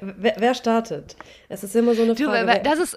[0.00, 1.16] wer, wer, startet?
[1.48, 2.46] Es ist immer so eine Frage.
[2.46, 2.96] Du, das ist,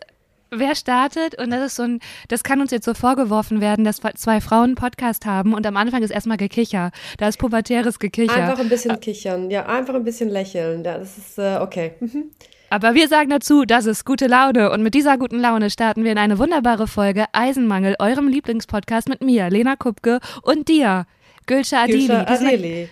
[0.51, 4.01] wer startet und das ist so ein, das kann uns jetzt so vorgeworfen werden, dass
[4.15, 6.91] zwei Frauen einen Podcast haben und am Anfang ist erstmal Gekicher.
[7.17, 8.33] Da ist pubertäres Gekicher.
[8.33, 10.83] Einfach ein bisschen kichern, ja, einfach ein bisschen lächeln.
[10.83, 11.93] Das ist äh, okay.
[11.99, 12.31] Mhm.
[12.69, 16.11] Aber wir sagen dazu, das ist gute Laune und mit dieser guten Laune starten wir
[16.11, 21.05] in eine wunderbare Folge Eisenmangel, eurem Lieblingspodcast mit mir, Lena Kupke und dir,
[21.45, 22.07] Gülscha Adili.
[22.07, 22.89] Gülscha Adili.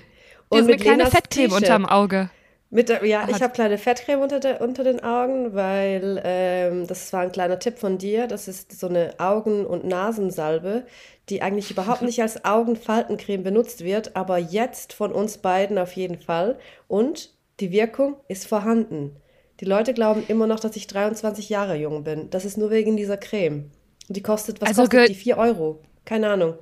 [0.48, 2.30] Und eine kleine Fettcreme unterm Auge.
[2.76, 7.14] Mit der, ja, ich habe kleine Fettcreme unter, der, unter den Augen, weil ähm, das
[7.14, 8.28] war ein kleiner Tipp von dir.
[8.28, 10.86] Das ist so eine Augen- und Nasensalbe,
[11.30, 16.20] die eigentlich überhaupt nicht als Augenfaltencreme benutzt wird, aber jetzt von uns beiden auf jeden
[16.20, 16.60] Fall.
[16.90, 19.16] Und die Wirkung ist vorhanden.
[19.62, 22.30] Die Leute glauben immer noch, dass ich 23 Jahre jung bin.
[22.30, 23.72] Das ist nur wegen dieser Creme.
[24.10, 25.16] Und die kostet, was also kostet die?
[25.16, 25.80] 4 Euro.
[26.04, 26.56] Keine Ahnung.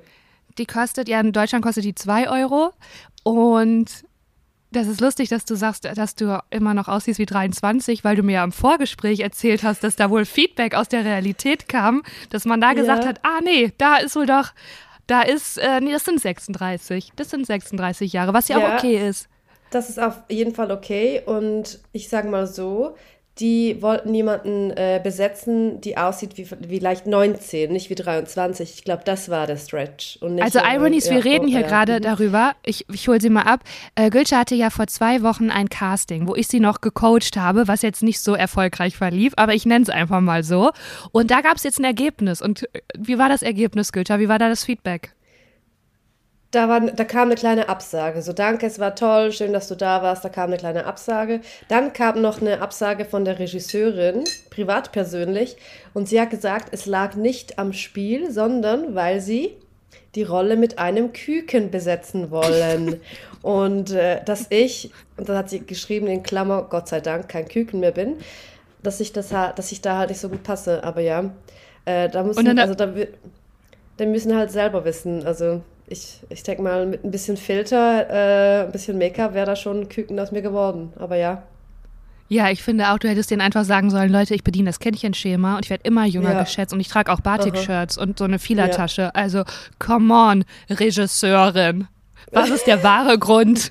[0.58, 2.70] Die kostet, ja, in Deutschland kostet die 2 Euro.
[3.24, 4.04] Und
[4.74, 8.22] das ist lustig, dass du sagst, dass du immer noch aussiehst wie 23, weil du
[8.22, 12.44] mir ja im Vorgespräch erzählt hast, dass da wohl Feedback aus der Realität kam, dass
[12.44, 12.74] man da ja.
[12.74, 14.52] gesagt hat, ah nee, da ist wohl doch,
[15.06, 18.78] da ist, äh, nee, das sind 36, das sind 36 Jahre, was ja, ja auch
[18.78, 19.28] okay ist.
[19.70, 22.96] Das ist auf jeden Fall okay und ich sage mal so,
[23.40, 28.74] die wollten jemanden äh, besetzen, die aussieht wie, wie leicht 19, nicht wie 23.
[28.74, 30.18] Ich glaube, das war der Stretch.
[30.40, 33.60] also Ironies, äh, wir reden hier oh, gerade darüber, ich, ich hole sie mal ab.
[33.96, 37.66] Äh, Gülce hatte ja vor zwei Wochen ein Casting, wo ich sie noch gecoacht habe,
[37.66, 40.70] was jetzt nicht so erfolgreich verlief, aber ich nenne es einfach mal so.
[41.10, 42.40] Und da gab es jetzt ein Ergebnis.
[42.40, 44.20] Und äh, wie war das Ergebnis, Gülce?
[44.20, 45.12] Wie war da das Feedback?
[46.54, 48.22] Da, war, da kam eine kleine Absage.
[48.22, 50.24] So, danke, es war toll, schön, dass du da warst.
[50.24, 51.40] Da kam eine kleine Absage.
[51.68, 55.56] Dann kam noch eine Absage von der Regisseurin, privat persönlich.
[55.92, 59.56] Und sie hat gesagt, es lag nicht am Spiel, sondern weil sie
[60.14, 63.00] die Rolle mit einem Küken besetzen wollen.
[63.42, 67.48] und äh, dass ich, und dann hat sie geschrieben in Klammer, Gott sei Dank kein
[67.48, 68.16] Küken mehr bin,
[68.82, 70.84] dass ich, das, dass ich da halt nicht so gut passe.
[70.84, 71.30] Aber ja,
[71.84, 72.92] äh, da müssen, also da,
[73.96, 78.64] da müssen halt selber wissen, also ich, ich denke mal, mit ein bisschen Filter, äh,
[78.64, 80.92] ein bisschen Make-up wäre da schon ein Küken aus mir geworden.
[80.96, 81.42] Aber ja.
[82.28, 85.56] Ja, ich finde auch, du hättest denen einfach sagen sollen, Leute, ich bediene das Kännchen-Schema
[85.56, 86.42] und ich werde immer jünger ja.
[86.42, 89.02] geschätzt und ich trage auch Batik-Shirts und so eine Fielertasche.
[89.02, 89.10] Ja.
[89.10, 89.44] Also,
[89.78, 91.86] come on, Regisseurin.
[92.32, 93.70] Was ist der wahre Grund?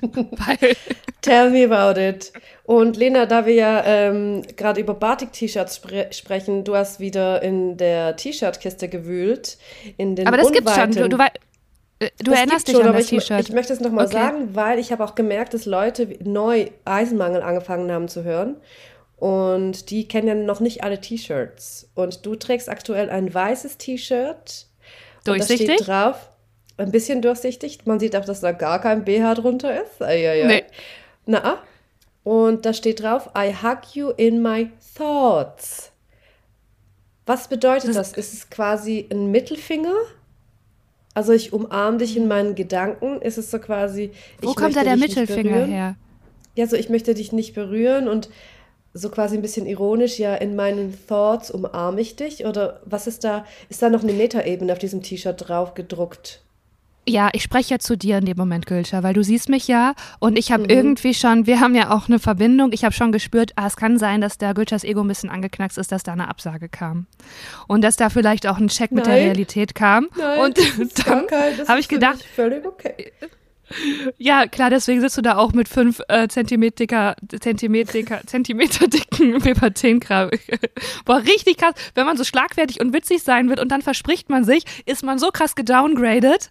[1.20, 2.32] Tell me about it.
[2.64, 7.76] Und Lena, da wir ja ähm, gerade über Batik-T-Shirts spre sprechen, du hast wieder in
[7.76, 9.58] der T-Shirt-Kiste gewühlt.
[9.96, 10.92] In den Aber das gibt's schon.
[10.92, 11.18] Du, du,
[12.18, 13.40] du das erinnerst dich schon, an das T-Shirt.
[13.40, 14.14] Ich, ich, möchte es nochmal okay.
[14.14, 18.56] sagen, weil ich habe auch gemerkt, dass Leute neu Eisenmangel angefangen haben zu hören.
[19.16, 21.88] Und die kennen ja noch nicht alle T-Shirts.
[21.94, 24.66] Und du trägst aktuell ein weißes T-Shirt.
[25.24, 25.66] Durchsichtig?
[25.66, 26.28] da steht drauf,
[26.76, 27.86] ein bisschen durchsichtig.
[27.86, 30.02] Man sieht auch, dass da gar kein BH drunter ist.
[30.02, 30.46] Eieiei.
[30.46, 30.64] Nee.
[31.26, 31.62] Na,
[32.24, 35.92] und da steht drauf, I hug you in my thoughts.
[37.26, 38.12] Was bedeutet das?
[38.12, 38.12] das?
[38.12, 39.94] Ist es quasi ein Mittelfinger?
[41.14, 43.22] Also ich umarme dich in meinen Gedanken.
[43.22, 44.10] Ist es so quasi.
[44.42, 45.96] Wo kommt da der Mittelfinger her?
[46.56, 48.28] Ja, so ich möchte dich nicht berühren und
[48.96, 52.46] so quasi ein bisschen ironisch, ja, in meinen Thoughts umarme ich dich.
[52.46, 53.44] Oder was ist da?
[53.68, 56.43] Ist da noch eine Metaebene auf diesem T-Shirt drauf gedruckt?
[57.06, 59.94] Ja, ich spreche ja zu dir in dem Moment, Gülscha, weil du siehst mich ja
[60.20, 60.70] und ich habe mhm.
[60.70, 63.98] irgendwie schon, wir haben ja auch eine Verbindung, ich habe schon gespürt, ah, es kann
[63.98, 67.06] sein, dass der Gülschas Ego ein bisschen angeknackst ist, dass da eine Absage kam.
[67.68, 68.96] Und dass da vielleicht auch ein Check Nein.
[68.96, 70.08] mit der Realität kam.
[70.16, 70.58] Nein, und
[71.06, 71.26] dann
[71.68, 73.12] habe ich gedacht, völlig okay.
[74.18, 79.74] Ja, klar, deswegen sitzt du da auch mit fünf äh, Zentimeter, Zentimeter, Zentimeter dicken Paper
[79.74, 80.30] 10 Kram.
[81.04, 81.74] Boah, richtig krass.
[81.94, 85.18] Wenn man so schlagfertig und witzig sein wird und dann verspricht man sich, ist man
[85.18, 86.50] so krass gedowngraded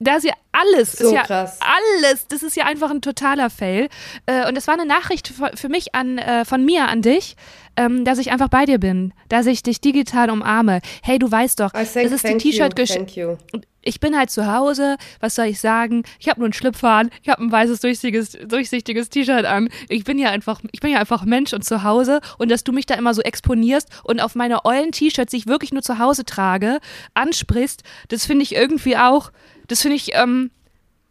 [0.00, 1.60] da ist ja alles, so ist ja krass.
[1.60, 3.88] alles, das ist ja einfach ein totaler Fail.
[4.26, 7.36] Äh, und das war eine Nachricht für mich an, äh, von mir an dich,
[7.76, 10.80] ähm, dass ich einfach bei dir bin, dass ich dich digital umarme.
[11.02, 13.38] Hey, du weißt doch, das ist die T-Shirt-Geschichte.
[13.82, 16.04] Ich bin halt zu Hause, was soll ich sagen?
[16.18, 19.68] Ich habe nur einen Schlüpfer an, ich habe ein weißes durchsichtiges, durchsichtiges T-Shirt an.
[19.88, 22.72] Ich bin ja einfach, ich bin ja einfach Mensch und zu Hause und dass du
[22.72, 25.98] mich da immer so exponierst und auf meine ollen T-Shirts, die ich wirklich nur zu
[25.98, 26.78] Hause trage,
[27.14, 29.30] ansprichst, das finde ich irgendwie auch
[29.70, 30.50] das finde ich, ähm,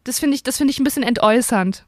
[0.03, 1.85] das finde ich, das finde ich ein bisschen entäußernd.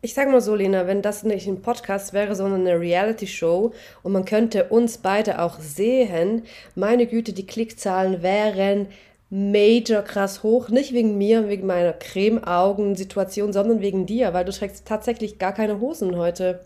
[0.00, 3.72] Ich sage mal so, Lena, wenn das nicht ein Podcast wäre, sondern eine Reality-Show
[4.02, 6.44] und man könnte uns beide auch sehen,
[6.76, 8.86] meine Güte, die Klickzahlen wären
[9.34, 10.68] major krass hoch.
[10.68, 15.80] Nicht wegen mir, wegen meiner Creme-Augen-Situation, sondern wegen dir, weil du trägst tatsächlich gar keine
[15.80, 16.60] Hosen heute.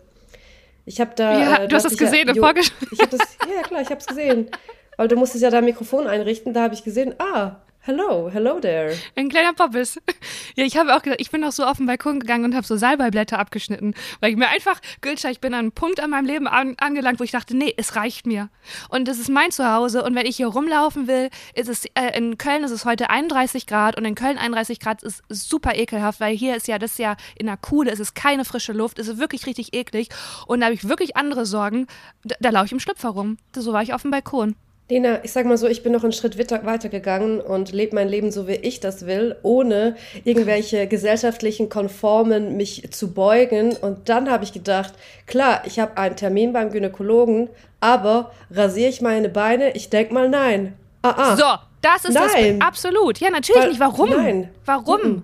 [0.85, 1.39] Ich habe da.
[1.39, 2.99] Ja, äh, du hast es gesehen ja, im Vorgespräch.
[2.99, 4.51] Ja, klar, ich habe es gesehen.
[4.97, 8.93] Weil du musstest ja dein Mikrofon einrichten, da habe ich gesehen, ah, Hello, hello there.
[9.15, 9.99] Ein kleiner Poppes.
[10.55, 12.67] Ja, ich habe auch gedacht, ich bin auch so auf den Balkon gegangen und habe
[12.67, 16.25] so Salbeiblätter abgeschnitten, weil ich mir einfach, Gülscha, ich bin an einem Punkt an meinem
[16.25, 18.49] Leben an, angelangt, wo ich dachte, nee, es reicht mir.
[18.89, 22.37] Und das ist mein Zuhause und wenn ich hier rumlaufen will, ist es, äh, in
[22.37, 26.35] Köln ist es heute 31 Grad und in Köln 31 Grad ist super ekelhaft, weil
[26.35, 29.07] hier ist ja, das ist ja in der Kuhle, es ist keine frische Luft, es
[29.07, 30.09] ist wirklich richtig eklig
[30.45, 31.87] und da habe ich wirklich andere Sorgen,
[32.25, 33.37] da, da laufe ich im Schlüpfer rum.
[33.55, 34.55] So war ich auf dem Balkon.
[34.89, 38.09] Lena, ich sag mal so, ich bin noch einen Schritt weiter gegangen und lebe mein
[38.09, 43.75] Leben so, wie ich das will, ohne irgendwelche gesellschaftlichen Konformen mich zu beugen.
[43.77, 44.93] Und dann habe ich gedacht,
[45.27, 47.49] klar, ich habe einen Termin beim Gynäkologen,
[47.79, 49.75] aber rasiere ich meine Beine?
[49.75, 50.73] Ich denk mal nein.
[51.03, 51.35] Ah, ah.
[51.35, 51.43] So,
[51.81, 52.57] das ist nein.
[52.57, 53.19] das absolut.
[53.19, 53.79] Ja, natürlich Weil, nicht.
[53.79, 54.09] Warum?
[54.09, 54.49] Nein.
[54.65, 55.01] Warum?
[55.01, 55.21] -mm.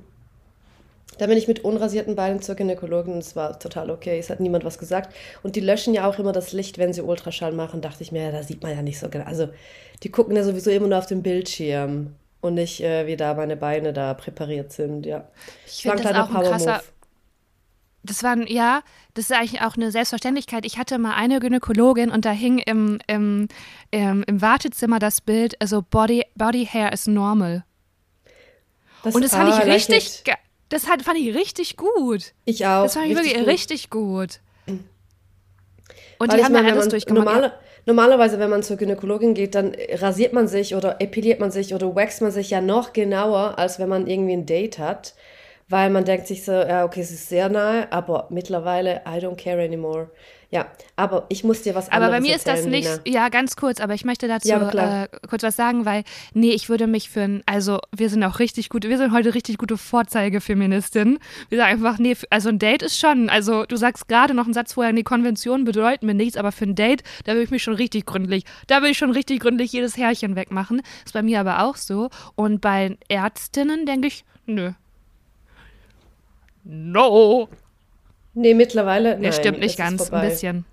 [1.18, 4.20] Da bin ich mit unrasierten Beinen zur Gynäkologin und es war total okay.
[4.20, 5.16] Es hat niemand was gesagt.
[5.44, 7.82] Und die löschen ja auch immer das Licht, wenn sie Ultraschall machen.
[7.82, 9.26] Dachte ich mir, ja, da sieht man ja nicht so genau.
[9.26, 9.50] Also,
[10.04, 13.58] die gucken ja sowieso immer nur auf den Bildschirm und nicht, äh, wie da meine
[13.58, 15.06] Beine da präpariert sind.
[15.06, 15.28] Ja.
[15.66, 16.82] Ich finde das auch ein krasser.
[18.04, 18.84] Das war, ja,
[19.16, 20.64] das ist eigentlich auch eine Selbstverständlichkeit.
[20.66, 23.48] Ich hatte mal eine Gynäkologin und da hing im, im,
[23.90, 27.64] im, im Wartezimmer das Bild, also Body, Body Hair is normal.
[29.04, 30.24] Das, und das fand ah, ich richtig,
[30.70, 32.34] das fand ich richtig gut.
[32.46, 32.84] Ich auch.
[32.84, 33.48] Das fand ich wirklich gut.
[33.48, 34.40] richtig gut.
[36.18, 37.26] Und Weil die haben meine, alles durchgemacht.
[37.26, 37.54] Normale,
[37.86, 41.96] normalerweise, wenn man zur Gynäkologin geht, dann rasiert man sich oder epiliert man sich oder
[41.96, 45.14] wächst man sich ja noch genauer, als wenn man irgendwie ein Date hat.
[45.68, 49.36] Weil man denkt sich so, ja, okay, es ist sehr nahe, aber mittlerweile, I don't
[49.36, 50.12] care anymore.
[50.56, 53.20] Ja, aber ich muss dir was anderes Aber bei mir erzählen, ist das nicht, Lina.
[53.20, 56.70] ja, ganz kurz, aber ich möchte dazu ja, äh, kurz was sagen, weil, nee, ich
[56.70, 59.76] würde mich für ein, also wir sind auch richtig gut, wir sind heute richtig gute
[59.76, 61.20] Vorzeigefeministinnen.
[61.50, 64.54] Wir sagen einfach, nee, also ein Date ist schon, also du sagst gerade noch einen
[64.54, 67.64] Satz vorher, nee, Konventionen bedeuten mir nichts, aber für ein Date, da würde ich mich
[67.64, 70.82] schon richtig gründlich, da würde ich schon richtig gründlich jedes Härchen wegmachen.
[71.04, 72.10] Ist bei mir aber auch so.
[72.36, 74.72] Und bei Ärztinnen denke ich, nö.
[76.64, 77.50] No.
[78.36, 79.16] Nee, mittlerweile.
[79.16, 80.66] Nee, nein, stimmt nicht ganz, ein bisschen.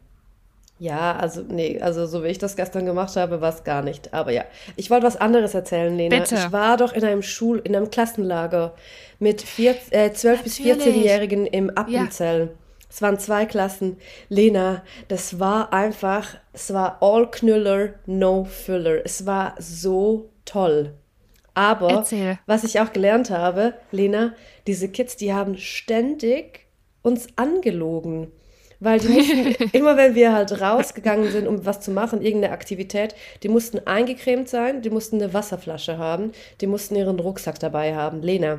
[0.79, 4.13] Ja, also nee, also so wie ich das gestern gemacht habe, war es gar nicht.
[4.13, 4.45] Aber ja,
[4.75, 6.19] ich wollte was anderes erzählen, Lena.
[6.19, 6.35] Bitte.
[6.35, 8.75] Ich war doch in einem Schul, in einem Klassenlager
[9.21, 12.41] mit vier, äh, 12 bis 14-Jährigen im Appenzell.
[12.41, 12.49] Ja.
[12.91, 13.97] Es waren zwei Klassen.
[14.29, 19.05] Lena, das war einfach, es war all Knüller, no Füller.
[19.05, 20.95] Es war so toll.
[21.55, 22.39] Aber Erzähl.
[22.47, 24.35] was ich auch gelernt habe, Lena,
[24.67, 26.67] diese Kids, die haben ständig
[27.03, 28.31] uns angelogen.
[28.81, 33.15] Weil die mussten, immer wenn wir halt rausgegangen sind, um was zu machen, irgendeine Aktivität,
[33.45, 38.23] die mussten eingecremt sein, die mussten eine Wasserflasche haben, die mussten ihren Rucksack dabei haben.
[38.23, 38.59] Lena.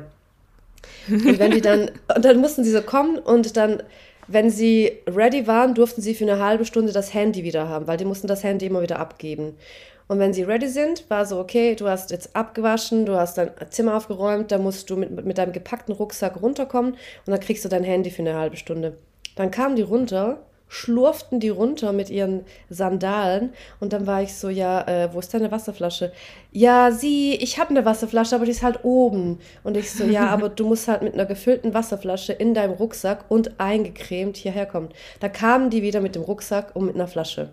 [1.08, 3.82] Und wenn die dann, und dann mussten sie so kommen und dann,
[4.26, 7.98] wenn sie ready waren, durften sie für eine halbe Stunde das Handy wieder haben, weil
[7.98, 9.54] die mussten das Handy immer wieder abgeben.
[10.06, 13.50] Und wenn sie ready sind, war so, okay, du hast jetzt abgewaschen, du hast dein
[13.70, 17.68] Zimmer aufgeräumt, da musst du mit, mit deinem gepackten Rucksack runterkommen und dann kriegst du
[17.68, 18.98] dein Handy für eine halbe Stunde.
[19.36, 24.48] Dann kamen die runter, schlurften die runter mit ihren Sandalen und dann war ich so,
[24.48, 26.12] ja, äh, wo ist deine Wasserflasche?
[26.52, 29.38] Ja, sie, ich habe eine Wasserflasche, aber die ist halt oben.
[29.62, 33.24] Und ich so, ja, aber du musst halt mit einer gefüllten Wasserflasche in deinem Rucksack
[33.28, 34.88] und eingecremt hierher kommen.
[35.20, 37.50] Da kamen die wieder mit dem Rucksack und mit einer Flasche.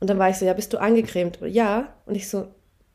[0.00, 1.38] Und dann war ich so, ja, bist du angecremt?
[1.46, 1.94] Ja.
[2.06, 2.48] Und ich so,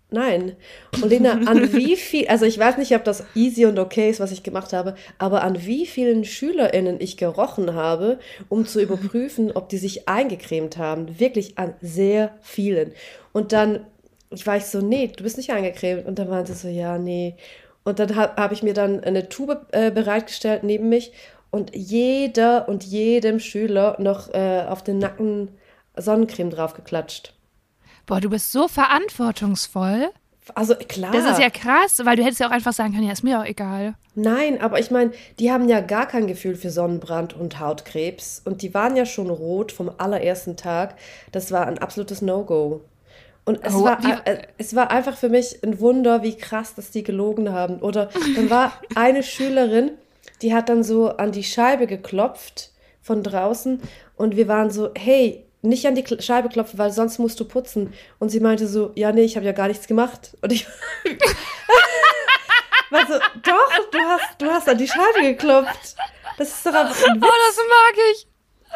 [0.10, 0.56] nein.
[1.02, 4.20] Und Lena, an wie viel, also ich weiß nicht, ob das easy und okay ist,
[4.20, 8.20] was ich gemacht habe, aber an wie vielen SchülerInnen ich gerochen habe,
[8.50, 11.20] um zu überprüfen, ob die sich eingecremt haben.
[11.20, 12.94] Wirklich an sehr vielen.
[13.34, 13.86] Und dann
[14.34, 16.06] ich war ich so, nee, du bist nicht eingecremt.
[16.06, 17.36] Und dann waren sie so, ja, nee.
[17.84, 21.12] Und dann habe hab ich mir dann eine Tube äh, bereitgestellt neben mich
[21.51, 25.50] und jeder und jedem Schüler noch äh, auf den Nacken
[25.96, 27.34] Sonnencreme draufgeklatscht.
[28.06, 30.10] Boah, du bist so verantwortungsvoll.
[30.56, 31.12] Also klar.
[31.12, 33.40] Das ist ja krass, weil du hättest ja auch einfach sagen können, ja, ist mir
[33.40, 33.96] auch egal.
[34.16, 38.42] Nein, aber ich meine, die haben ja gar kein Gefühl für Sonnenbrand und Hautkrebs.
[38.44, 40.96] Und die waren ja schon rot vom allerersten Tag.
[41.32, 42.82] Das war ein absolutes No-Go.
[43.46, 46.92] Und es, oh, war, äh, es war einfach für mich ein Wunder, wie krass, dass
[46.92, 47.80] die gelogen haben.
[47.80, 49.92] Oder dann war eine Schülerin,
[50.42, 52.72] die hat dann so an die Scheibe geklopft
[53.02, 53.82] von draußen
[54.16, 57.93] und wir waren so, hey, nicht an die Scheibe klopfen, weil sonst musst du putzen.
[58.20, 60.38] Und sie meinte so, ja, nee, ich habe ja gar nichts gemacht.
[60.41, 60.67] Und ich
[62.91, 65.96] war so, doch, du hast, du hast an die Scheibe geklopft.
[66.38, 67.25] Das ist doch einfach ein Witz.
[67.25, 68.27] Oh, das mag ich.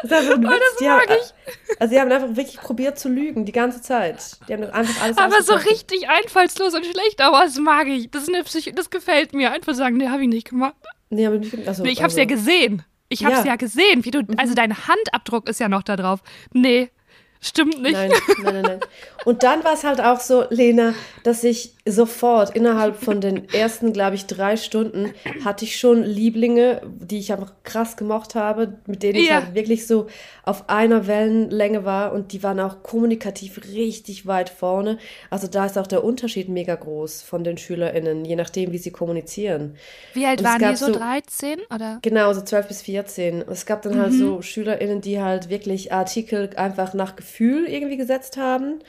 [0.02, 1.34] Das ist einfach ein oh, das mag haben, ich.
[1.78, 4.38] Also sie haben einfach wirklich probiert zu lügen, die ganze Zeit.
[4.48, 8.10] Die haben einfach alles Aber so richtig einfallslos und schlecht, aber das mag ich.
[8.10, 9.52] Das, ist eine Psych das gefällt mir.
[9.52, 10.76] Einfach sagen, nee, habe ich nicht gemacht.
[11.10, 11.68] Nee, ich nicht.
[11.68, 12.20] Also, nee, ich habe es also.
[12.20, 12.82] ja gesehen.
[13.08, 13.52] Ich habe es ja.
[13.52, 13.56] ja.
[13.56, 16.20] gesehen, wie du, also dein Handabdruck ist ja noch da drauf.
[16.52, 16.90] Nee,
[17.40, 17.92] Stimmt nicht.
[17.92, 18.10] Nein,
[18.42, 18.80] nein, nein, nein.
[19.24, 23.92] Und dann war es halt auch so, Lena, dass ich sofort innerhalb von den ersten,
[23.92, 25.12] glaube ich, drei Stunden
[25.44, 29.36] hatte ich schon Lieblinge, die ich einfach krass gemocht habe, mit denen ich Ja.
[29.36, 30.06] halt wirklich so
[30.44, 34.98] auf einer Wellenlänge war und die waren auch kommunikativ richtig weit vorne.
[35.30, 38.90] Also da ist auch der Unterschied mega groß von den SchülerInnen, je nachdem, wie sie
[38.90, 39.76] kommunizieren.
[40.14, 40.86] Wie alt waren die so?
[40.86, 41.98] so- 13 oder?
[42.02, 43.44] Genau, so 12 bis 14.
[43.48, 48.38] Es gab dann halt so SchülerInnen, die halt wirklich Artikel einfach nach Gefühl irgendwie gesetzt
[48.38, 48.80] haben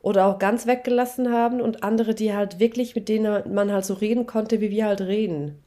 [0.00, 3.94] oder auch ganz weggelassen haben und andere, die halt wirklich, mit denen man halt so
[3.94, 5.58] reden konnte, wie wir halt reden.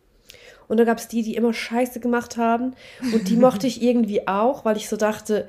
[0.69, 2.73] Und dann gab es die, die immer Scheiße gemacht haben
[3.13, 5.47] und die mochte ich irgendwie auch, weil ich so dachte,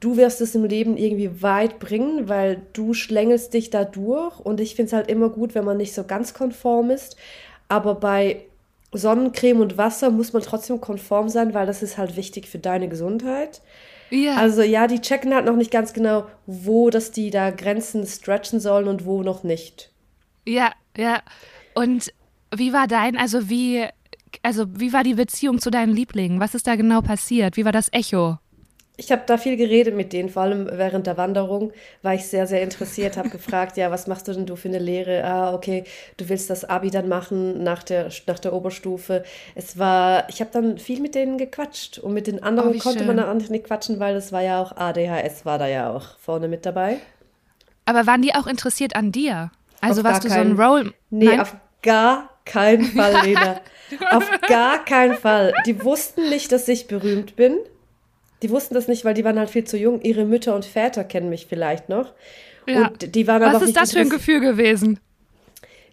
[0.00, 4.60] du wirst es im Leben irgendwie weit bringen, weil du schlängelst dich da durch und
[4.60, 7.16] ich finde es halt immer gut, wenn man nicht so ganz konform ist,
[7.68, 8.44] aber bei
[8.92, 12.90] Sonnencreme und Wasser muss man trotzdem konform sein, weil das ist halt wichtig für deine
[12.90, 13.62] Gesundheit.
[14.12, 14.36] Ja.
[14.36, 18.60] Also ja, die checken halt noch nicht ganz genau, wo dass die da Grenzen stretchen
[18.60, 19.90] sollen und wo noch nicht.
[20.46, 21.22] Ja, ja.
[21.74, 22.12] Und
[22.54, 23.86] wie war dein, also wie,
[24.42, 26.40] also wie war die Beziehung zu deinen Lieblingen?
[26.40, 27.56] Was ist da genau passiert?
[27.56, 28.36] Wie war das Echo?
[28.98, 31.72] Ich habe da viel geredet mit denen, vor allem während der Wanderung
[32.02, 34.78] war ich sehr, sehr interessiert, habe gefragt, ja, was machst du denn du für eine
[34.78, 35.24] Lehre?
[35.24, 35.84] Ah, okay,
[36.18, 39.24] du willst das Abi dann machen nach der, nach der Oberstufe.
[39.54, 43.04] Es war, ich habe dann viel mit denen gequatscht und mit den anderen Oh, konnte
[43.04, 43.26] man schön.
[43.26, 46.66] dann nicht quatschen, weil es war ja auch ADHS war da ja auch vorne mit
[46.66, 46.98] dabei.
[47.86, 49.50] Aber waren die auch interessiert an dir?
[49.80, 50.92] Also Auf warst du so ein Role?
[51.10, 51.40] Nee, Nein?
[51.40, 53.60] auf gar keinen Fall, Lena.
[54.10, 55.52] auf gar keinen Fall.
[55.66, 57.56] Die wussten nicht, dass ich berühmt bin.
[58.42, 60.00] Die wussten das nicht, weil die waren halt viel zu jung.
[60.02, 62.12] Ihre Mütter und Väter kennen mich vielleicht noch.
[62.66, 62.88] Ja.
[62.88, 64.98] Und die waren aber Was ist das für ein Gefühl gewesen?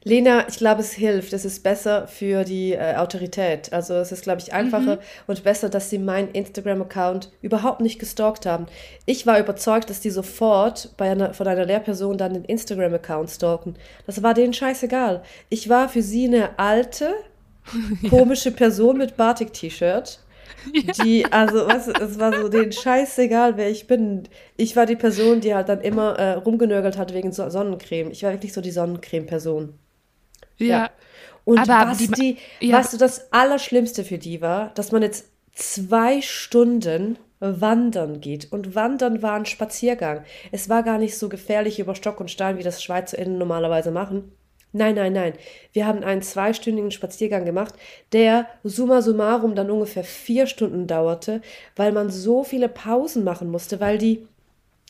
[0.06, 1.34] Lena, ich glaube, es hilft.
[1.34, 3.74] Es ist besser für die äh, Autorität.
[3.74, 5.01] Also es ist, glaube ich, einfacher Mhm.
[5.27, 8.68] und besser, dass sie meinen Instagram-Account überhaupt nicht gestalkt haben.
[9.06, 13.75] Ich war überzeugt, dass die sofort bei einer, von einer Lehrperson dann den Instagram-Account stalken.
[14.06, 15.22] Das war denen scheißegal.
[15.50, 17.13] Ich war für sie eine alte,
[18.10, 20.20] komische Person mit Batik-T-Shirt.
[21.03, 24.24] Die, also, was, es war so denen scheißegal, wer ich bin.
[24.58, 28.12] Ich war die Person, die halt dann immer äh, rumgenörgelt hat wegen so Sonnencreme.
[28.12, 29.74] Ich war wirklich so die Sonnencreme-Person.
[30.58, 30.89] Ja.
[31.46, 32.77] Und Aber was, die- die, ja.
[32.77, 38.51] was so das Allerschlimmste für die war, dass man jetzt zwei Stunden wandern geht.
[38.51, 40.24] Und wandern war ein Spaziergang.
[40.51, 44.32] Es war gar nicht so gefährlich über Stock und Stein, wie das SchweizerInnen normalerweise machen.
[44.71, 45.33] Nein, nein, nein.
[45.73, 47.73] Wir haben einen zweistündigen Spaziergang gemacht,
[48.13, 51.41] der summa summarum dann ungefähr vier Stunden dauerte,
[51.75, 54.27] weil man so viele Pausen machen musste, weil die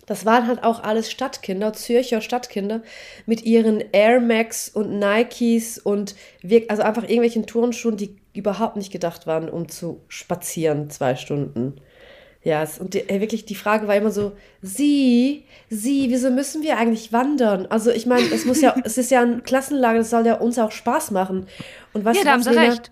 [0.05, 2.81] das waren halt auch alles Stadtkinder, Zürcher Stadtkinder
[3.27, 8.91] mit ihren Air Max und Nikes und wir, also einfach irgendwelchen Turnschuhen, die überhaupt nicht
[8.91, 11.79] gedacht waren, um zu spazieren zwei Stunden.
[12.41, 14.31] Ja, es, und die, wirklich die Frage war immer so,
[14.61, 17.65] Sie, Sie, wieso müssen wir eigentlich wandern?
[17.69, 20.57] Also ich meine, es muss ja, es ist ja ein Klassenlager, das soll ja uns
[20.57, 21.47] auch Spaß machen.
[21.93, 22.71] Und weißt Ja, da haben was, sie Lena?
[22.71, 22.91] recht.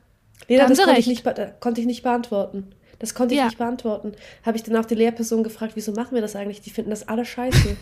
[0.50, 1.08] Lena, Da das konnte ich, recht.
[1.08, 2.72] nicht, be- äh, konnte ich nicht beantworten.
[3.00, 3.46] Das konnte ich Ja.
[3.46, 4.14] nicht beantworten.
[4.46, 6.62] Habe ich dann auch die Lehrperson gefragt, wieso machen wir das eigentlich?
[6.62, 7.78] Die finden das alle scheiße.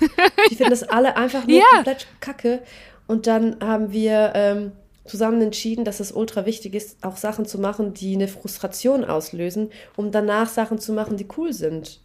[0.52, 1.64] die finden das alle einfach nur Ja.
[1.76, 2.62] komplett kacke.
[3.08, 4.72] Und dann haben wir ähm,
[5.06, 9.72] zusammen entschieden, dass es ultra wichtig ist, auch Sachen zu machen, die eine Frustration auslösen,
[9.96, 12.02] um danach Sachen zu machen, die cool sind.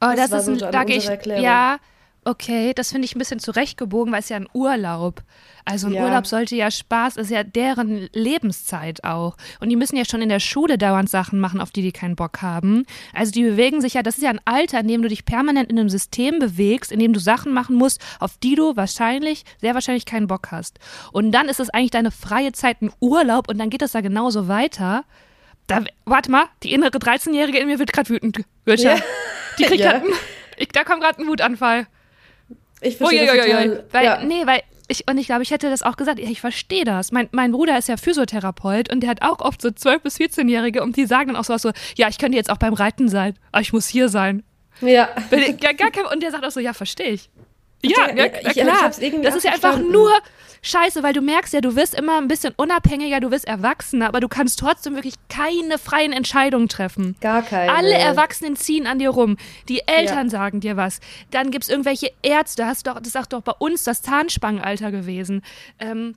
[0.00, 1.44] Oh, Das das, ist so ein, da ich, Erklärung.
[1.44, 1.78] ja,
[2.24, 5.22] okay, das finde ich ein bisschen zurechtgebogen, weil es ja ein Urlaub.
[5.64, 6.04] Also ein Ja.
[6.04, 9.36] Urlaub sollte ja Spaß, ist ja deren Lebenszeit auch.
[9.60, 12.16] Und die müssen ja schon in der Schule dauernd Sachen machen, auf die die keinen
[12.16, 12.84] Bock haben.
[13.14, 15.70] Also die bewegen sich ja, das ist ja ein Alter, in dem du dich permanent
[15.70, 19.74] in einem System bewegst, in dem du Sachen machen musst, auf die du wahrscheinlich, sehr
[19.74, 20.78] wahrscheinlich keinen Bock hast.
[21.12, 24.00] Und dann ist es eigentlich deine freie Zeit, ein Urlaub und dann geht es da
[24.02, 25.04] genauso weiter.
[25.66, 28.40] Da, warte mal, die innere 13-Jährige in mir wird gerade wütend.
[28.66, 28.96] Gülscha.
[28.96, 29.02] Ja.
[29.58, 29.92] Die kriegt Ja.
[29.92, 30.12] grad einen-
[30.58, 31.86] ich, da kommt gerade ein Wutanfall.
[32.84, 33.84] Ich verstehe das total.
[33.92, 34.24] Weil, ja.
[34.24, 37.10] Nee, weil ich, und ich glaube, ich hätte das auch gesagt, ich verstehe das.
[37.10, 40.82] Mein, mein Bruder ist ja Physiotherapeut und der hat auch oft so 12- bis 14-Jährige
[40.82, 43.34] und die sagen dann auch sowas so, ja, ich könnte jetzt auch beim Reiten sein,
[43.50, 44.42] aber ich muss hier sein.
[44.80, 45.08] ja.
[45.60, 47.30] Gar, gar kein, und der sagt auch so, ja, verstehe ich.
[47.90, 48.82] Ja, Ja, ja, klar.
[48.82, 50.10] hab's irgendwie das ist ja auch einfach nur
[50.62, 54.20] scheiße, weil du merkst ja, du wirst immer ein bisschen unabhängiger, du wirst erwachsener, aber
[54.20, 57.16] du kannst trotzdem wirklich keine freien Entscheidungen treffen.
[57.20, 57.70] Gar keine.
[57.72, 59.36] Alle Erwachsenen ziehen an dir rum.
[59.68, 60.30] Die Eltern Ja.
[60.30, 61.00] sagen dir was.
[61.30, 62.64] Dann gibt es irgendwelche Ärzte.
[62.66, 65.42] Hast doch, das sagt doch bei uns das Zahnspangenalter gewesen.
[65.78, 66.14] Ähm,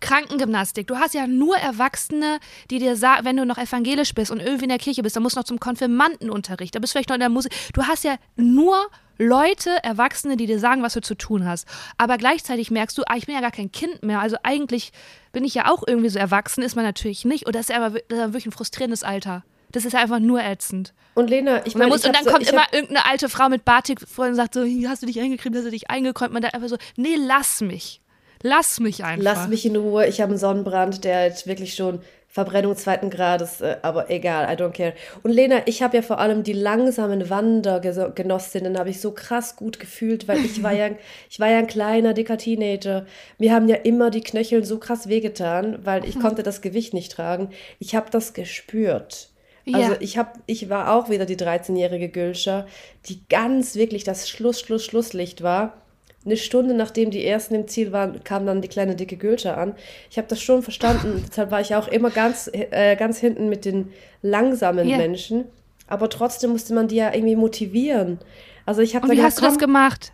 [0.00, 0.86] Krankengymnastik.
[0.86, 2.38] Du hast ja nur Erwachsene,
[2.70, 5.22] die dir sagen, wenn du noch evangelisch bist und irgendwie in der Kirche bist, dann
[5.22, 6.74] musst du noch zum Konfirmandenunterricht.
[6.74, 7.52] Da bist du vielleicht noch in der Musik.
[7.72, 8.76] Du hast ja nur
[9.18, 11.68] Leute, Erwachsene, die dir sagen, was du zu tun hast.
[11.98, 14.20] Aber gleichzeitig merkst du, ah, ich bin ja gar kein Kind mehr.
[14.20, 14.92] Also eigentlich
[15.32, 17.46] bin ich ja auch irgendwie so erwachsen, ist man natürlich nicht.
[17.46, 19.44] Oder das ist ja aber wir- das ist ja wirklich ein frustrierendes Alter.
[19.70, 20.92] Das ist einfach nur ätzend.
[21.14, 23.48] Und Lena, ich Und dann, meine, und hab dann so, kommt immer irgendeine alte Frau
[23.48, 26.32] mit Batik vor und sagt so, "Hier, hast du dich eingecremt, hast du dich eingekräumt?
[26.32, 28.01] Man da einfach so, nee, lass mich.
[28.42, 29.22] Lass mich einfach.
[29.22, 32.00] lass mich in Ruhe, ich habe einen Sonnenbrand, der jetzt wirklich schon
[32.32, 34.94] Verbrennung zweiten Grades, äh, aber egal, I don't care.
[35.22, 39.78] Und Lena, ich habe ja vor allem die langsamen Wandergenossinnen, habe ich so krass gut
[39.78, 40.88] gefühlt, weil ich war ja,
[41.30, 43.04] ich war ja ein kleiner, dicker Teenager.
[43.36, 47.12] Mir haben ja immer die Knöchel so krass wehgetan, weil ich konnte das Gewicht nicht
[47.12, 47.50] tragen.
[47.78, 49.28] Ich habe das gespürt.
[49.66, 49.96] Also Ja.
[50.00, 52.66] ich habe, ich war auch wieder die 13-jährige Gülscher,
[53.06, 55.81] die ganz wirklich das Schluss, Schluss, Schlusslicht war.
[56.24, 59.74] Eine Stunde nachdem die ersten im Ziel waren, kam dann die kleine dicke Gülscher an.
[60.10, 61.24] Ich habe das schon verstanden.
[61.30, 64.98] Deshalb war ich auch immer ganz, äh, ganz hinten mit den langsamen Ja.
[64.98, 65.44] Menschen.
[65.88, 68.18] Aber trotzdem musste man die ja irgendwie motivieren.
[68.64, 70.12] Also ich habe wie gesagt, hast du das gemacht?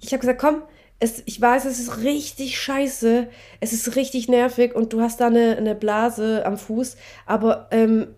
[0.00, 0.62] ich habe gesagt, komm,
[1.00, 3.28] es, ich weiß, es ist richtig scheiße,
[3.60, 8.08] es ist richtig nervig und du hast da eine, eine Blase am Fuß, aber ähm,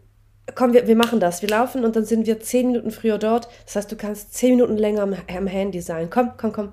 [0.55, 1.43] komm, wir, wir machen das.
[1.43, 3.49] Wir laufen und dann sind wir zehn Minuten früher dort.
[3.67, 6.09] Das heißt, du kannst zehn Minuten länger am, am Handy sein.
[6.11, 6.73] Komm, komm, komm.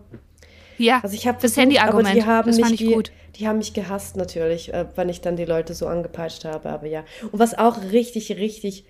[0.77, 3.11] Ja, Also ich habe das Handy-Argument, die haben das mich, fand ich die, gut.
[3.35, 6.87] die haben mich gehasst natürlich, äh, wenn ich dann die Leute so angepeitscht habe, aber
[6.87, 7.03] ja.
[7.31, 8.85] Und was auch richtig, richtig,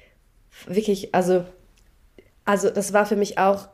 [0.65, 1.46] wirklich, also,
[2.46, 3.67] also das war für mich auch,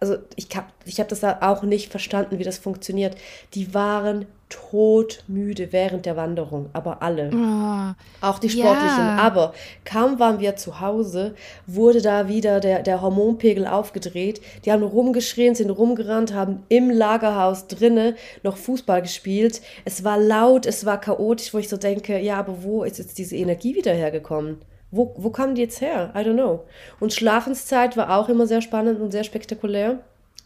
[0.00, 3.16] also ich habe ich hab das auch nicht verstanden, wie das funktioniert.
[3.54, 7.30] Die waren todmüde während der Wanderung, aber alle.
[7.32, 8.98] Oh, Auch die Sportlichen.
[8.98, 9.18] Ja.
[9.18, 9.52] Aber
[9.84, 11.34] kaum waren wir zu Hause,
[11.66, 14.40] wurde da wieder der, der Hormonpegel aufgedreht.
[14.64, 19.60] Die haben rumgeschrien, sind rumgerannt, haben im Lagerhaus drinne noch Fußball gespielt.
[19.84, 23.18] Es war laut, es war chaotisch, wo ich so denke, ja, aber wo ist jetzt
[23.18, 24.58] diese Energie wieder hergekommen?
[24.90, 26.12] Wo, wo kam die jetzt her?
[26.14, 26.64] I don't know.
[26.98, 29.98] Und Schlafenszeit war auch immer sehr spannend und sehr spektakulär.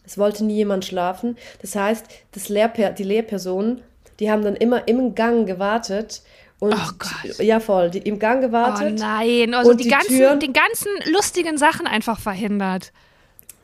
[0.04, 1.36] Es wollte nie jemand schlafen.
[1.60, 3.82] Das heißt, das Lehrper die Lehrpersonen,
[4.20, 6.22] die haben dann immer im Gang gewartet.
[6.58, 7.38] Und Oh Gott.
[7.40, 8.98] ja, voll, die im Gang oh gewartet.
[9.00, 12.92] nein, also Und die, die ganzen, Türen- die ganzen lustigen Sachen einfach verhindert.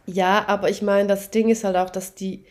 [0.06, 2.44] Ja, aber ich meine, das Ding ist halt auch, dass die,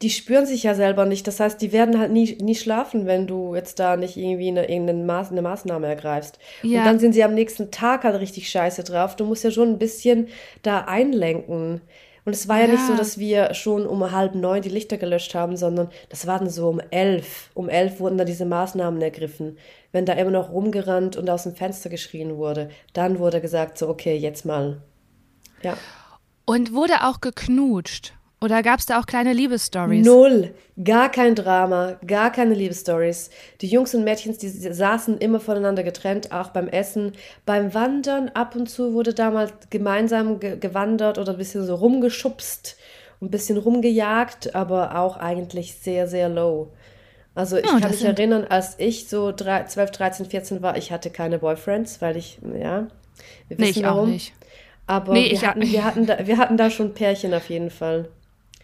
[0.00, 1.26] die spüren sich ja selber nicht.
[1.26, 4.68] Das heißt, die werden halt nie, nie schlafen, wenn du jetzt da nicht irgendwie eine,
[4.68, 6.38] irgendeine Maß, eine Maßnahme ergreifst.
[6.62, 6.80] Ja.
[6.80, 9.14] Und dann sind sie am nächsten Tag halt richtig scheiße drauf.
[9.16, 10.28] Du musst ja schon ein bisschen
[10.62, 11.82] da einlenken.
[12.24, 12.98] Und es war ja, nicht so, Ja.
[12.98, 16.68] dass wir schon um halb neun die Lichter gelöscht haben, sondern das war dann so
[16.68, 17.50] um elf.
[17.54, 19.58] Um elf wurden dann diese Maßnahmen ergriffen.
[19.90, 23.88] Wenn da immer noch rumgerannt und aus dem Fenster geschrien wurde, dann wurde gesagt so,
[23.88, 24.80] okay, jetzt mal.
[25.62, 25.76] Ja.
[26.44, 28.14] Und wurde auch geknutscht?
[28.42, 30.04] Oder gab es da auch kleine Liebesstories?
[30.04, 30.52] Null.
[30.82, 33.30] Gar kein Drama, gar keine Liebesstories.
[33.60, 37.12] Die Jungs und Mädchen, die saßen immer voneinander getrennt, auch beim Essen.
[37.46, 42.76] Beim Wandern ab und zu wurde damals gemeinsam ge gewandert oder ein bisschen so rumgeschubst,
[43.20, 46.72] ein bisschen rumgejagt, aber auch eigentlich sehr, sehr low.
[47.34, 50.90] Also ich Ja, kann mich erinnern, als ich so drei- 12, 13, 14 war, ich
[50.92, 52.88] hatte keine Boyfriends, weil ich, ja,
[53.48, 54.10] wir Nee, wissen ich auch warum.
[54.10, 54.32] nicht.
[54.86, 57.70] Aber Nee, wir, ich- hatten, wir, hatten da, wir hatten da schon Pärchen auf jeden
[57.70, 58.08] Fall.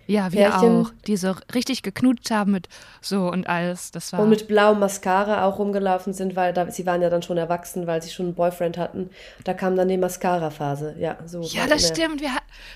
[0.09, 0.87] Ja, wir Pärchen.
[0.87, 0.91] auch.
[1.07, 2.69] Die so richtig geknutscht haben mit
[3.03, 3.91] so und alles.
[3.91, 4.21] Das war.
[4.21, 7.87] Und mit blauem Mascara auch rumgelaufen sind, weil da, sie waren ja dann schon erwachsen,
[7.87, 9.11] weil sie schon einen Boyfriend hatten.
[9.45, 10.95] Da kam dann die Mascara-Phase.
[10.99, 11.43] Ja, so.
[11.43, 12.23] ja, das stimmt.
[12.23, 12.31] Wir,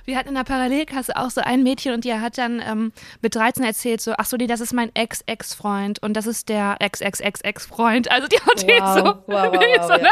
[0.05, 2.92] wir hatten in der Parallelklasse auch so ein Mädchen und die hat dann ähm,
[3.23, 6.77] mit 13 erzählt, so, ach so, nee, das ist mein Ex-Ex-Freund und das ist der
[6.81, 8.11] Ex-Ex-Ex-Ex-Freund.
[8.11, 9.05] Also die hat Wow, so.
[9.05, 9.99] wow, wow, wow, so ja.
[9.99, 10.09] ne?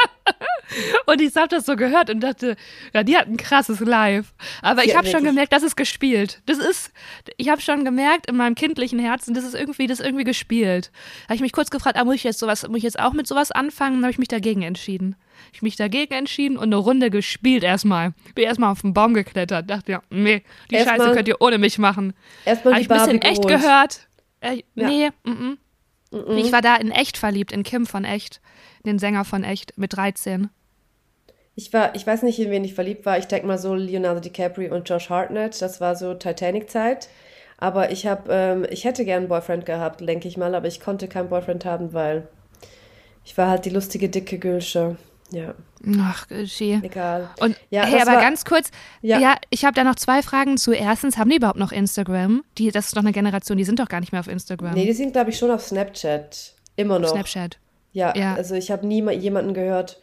[1.06, 2.56] Und ich habe das so gehört und dachte,
[2.94, 4.32] ja, die hat ein krasses Live.
[4.62, 6.40] Aber ich Ja, habe schon gemerkt, das ist gespielt.
[6.46, 6.92] Das ist,
[7.36, 10.90] ich habe schon gemerkt in meinem kindlichen Herzen, das ist irgendwie, das ist irgendwie gespielt.
[11.20, 13.12] Da habe ich mich kurz gefragt, ah, muss ich jetzt sowas, muss ich jetzt auch
[13.12, 13.96] mit sowas anfangen?
[13.96, 15.16] Dann habe ich mich dagegen entschieden.
[15.46, 18.12] Hab Ich mich dagegen entschieden und eine Runde gespielt erstmal.
[18.34, 19.68] Bin erstmal auf den Baum geklettert.
[19.70, 22.12] Dachte ja, nee, die Erstmal- Scheiße könnt ihr ohne mich machen.
[22.44, 23.62] Erstmal Habe die ich ein bisschen echt geholt.
[23.62, 24.08] gehört.
[24.40, 24.88] Äh, Ja.
[24.88, 25.30] Nee, mm,
[26.12, 26.36] mm.
[26.38, 28.40] Ich war da in echt verliebt, in Kim von echt,
[28.84, 30.48] den Sänger von echt, mit 13.
[31.54, 33.18] Ich war, ich weiß nicht, in wen ich verliebt war.
[33.18, 35.60] Ich denke mal so Leonardo DiCaprio und Josh Hartnett.
[35.60, 37.08] Das war so Titanic-Zeit.
[37.58, 40.80] Aber ich habe, ähm, ich hätte gern einen Boyfriend gehabt, denke ich mal, aber ich
[40.80, 42.26] konnte keinen Boyfriend haben, weil
[43.24, 44.96] ich war halt die lustige, dicke Gülsche.
[45.32, 45.54] Ja,
[46.00, 46.80] Ach, Ski.
[46.82, 47.28] egal.
[47.38, 48.70] Und Ja, hey, aber war- ganz kurz,
[49.02, 49.18] Ja.
[49.20, 50.72] ja, ich habe da noch zwei Fragen zu.
[50.72, 52.42] Erstens, haben die überhaupt noch Instagram?
[52.58, 54.72] Die, das ist doch eine Generation, die sind doch gar nicht mehr auf Instagram.
[54.74, 56.54] Nee, die sind, glaube ich, schon auf Snapchat.
[56.76, 57.10] Immer noch.
[57.10, 57.58] Snapchat.
[57.92, 58.34] Ja, Ja.
[58.34, 60.00] also ich habe nie jemanden gehört,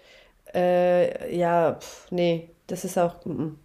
[0.54, 3.60] äh, ja, pff, nee, das ist auch, mm, mm.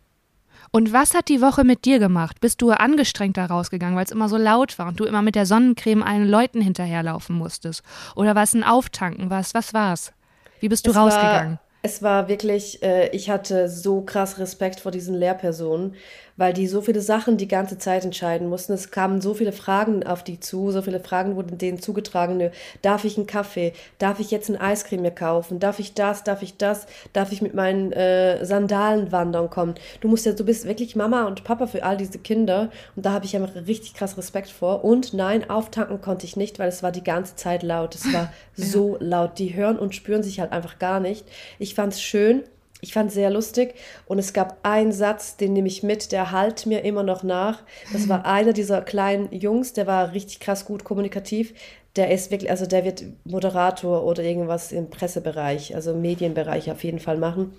[0.75, 2.40] Und was hat die Woche mit dir gemacht?
[2.40, 5.35] Bist du angestrengt da rausgegangen, weil es immer so laut war und du immer mit
[5.35, 7.83] der Sonnencreme allen Leuten hinterherlaufen musstest?
[8.16, 9.29] Oder war es ein Auftanken?
[9.29, 10.12] Was, was war's?
[10.61, 11.55] Wie bist du Es rausgegangen?
[11.55, 15.95] War, Es war wirklich, äh, ich hatte so krass Respekt vor diesen Lehrpersonen,
[16.37, 18.73] weil die so viele Sachen die ganze Zeit entscheiden mussten.
[18.73, 22.37] Es kamen so viele Fragen auf die zu, so viele Fragen wurden denen zugetragen.
[22.37, 22.51] Nö,
[22.83, 23.73] darf ich einen Kaffee?
[23.99, 25.61] Darf ich jetzt ein Eiscreme mir kaufen?
[25.61, 26.25] Darf ich das?
[26.25, 26.87] Darf ich das?
[27.12, 29.75] Darf ich mit meinen äh, Sandalen wandern kommen?
[30.01, 33.12] Du musst ja, du bist wirklich Mama und Papa für all diese Kinder und da
[33.12, 34.85] habe ich einfach richtig krass Respekt vor.
[34.85, 37.95] Und nein, auftanken konnte ich nicht, weil es war die ganze Zeit laut.
[37.95, 39.38] Es war so laut.
[39.38, 41.27] Die hören und spüren sich halt einfach gar nicht.
[41.59, 42.42] Ich fand es schön
[42.83, 43.75] ich fand es sehr lustig
[44.07, 47.62] und es gab einen Satz, den nehme ich mit, der halt mir immer noch nach.
[47.92, 51.55] Das war einer dieser kleinen Jungs, der war richtig krass gut kommunikativ.
[51.95, 56.83] Der ist wirklich, also der wird Moderator oder irgendwas im Pressebereich, also im Medienbereich auf
[56.83, 57.55] jeden Fall machen.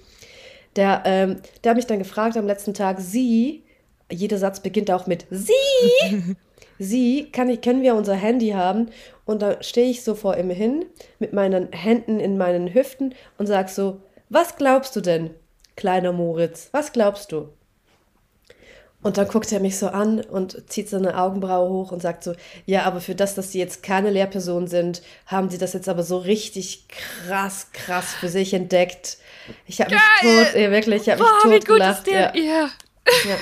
[0.75, 3.63] Der, ähm, der hat mich dann gefragt am letzten Tag, Sie,
[4.11, 5.53] jeder Satz beginnt auch mit Sie.
[6.79, 8.89] Sie, kann ich, können wir unser Handy haben?
[9.23, 10.83] Und da stehe ich so vor ihm hin
[11.19, 15.31] mit meinen Händen in meinen Hüften und sage so, was glaubst du denn,
[15.75, 16.69] kleiner Moritz?
[16.71, 17.49] Was glaubst du?
[19.03, 22.33] Und dann guckt er mich so an und zieht seine Augenbraue hoch und sagt so,
[22.65, 26.03] ja, aber für das, dass sie jetzt keine Lehrperson sind, haben sie das jetzt aber
[26.03, 29.17] so richtig krass, krass für sich entdeckt.
[29.67, 32.07] Ich habe mich tot, ja, wirklich, ich habe mich tot gelacht.
[32.07, 32.33] Ja.
[32.33, 32.69] ja.
[33.25, 33.35] ja.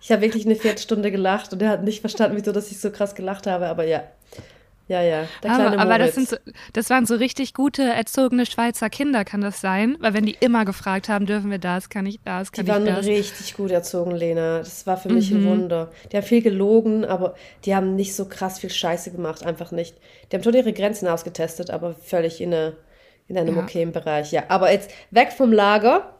[0.00, 2.90] Ich habe wirklich eine Viertelstunde gelacht und er hat nicht verstanden, wieso, dass ich so
[2.90, 4.02] krass gelacht habe, aber ja.
[4.92, 6.36] Ja, ja, aber, aber das, sind so,
[6.74, 9.96] das waren so richtig gute erzogene Schweizer Kinder, kann das sein?
[10.00, 12.76] Weil wenn die immer gefragt haben, dürfen wir das, kann ich das, kann die ich
[12.76, 12.84] das?
[12.84, 14.58] Die waren richtig gut erzogen, Lena.
[14.58, 15.38] Das war für mich mhm.
[15.38, 15.90] ein Wunder.
[16.12, 19.96] Die haben viel gelogen, aber die haben nicht so krass viel Scheiße gemacht, einfach nicht.
[20.30, 22.74] Die haben schon ihre Grenzen ausgetestet, aber völlig in, eine,
[23.28, 23.62] in einem ja.
[23.62, 24.30] okayen Bereich.
[24.30, 26.12] Ja, aber jetzt weg vom Lager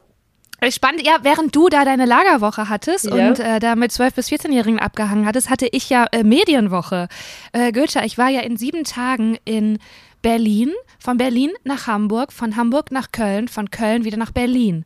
[0.71, 3.27] Spannend, ja, während du da deine Lagerwoche hattest ja.
[3.27, 7.07] und äh, da mit 12- bis 14-Jährigen abgehangen hattest, hatte ich ja äh, Medienwoche.
[7.51, 9.79] Äh, Goethe, ich war ja in sieben Tagen in
[10.21, 14.85] Berlin, von Berlin nach Hamburg, von Hamburg nach Köln, von Köln wieder nach Berlin.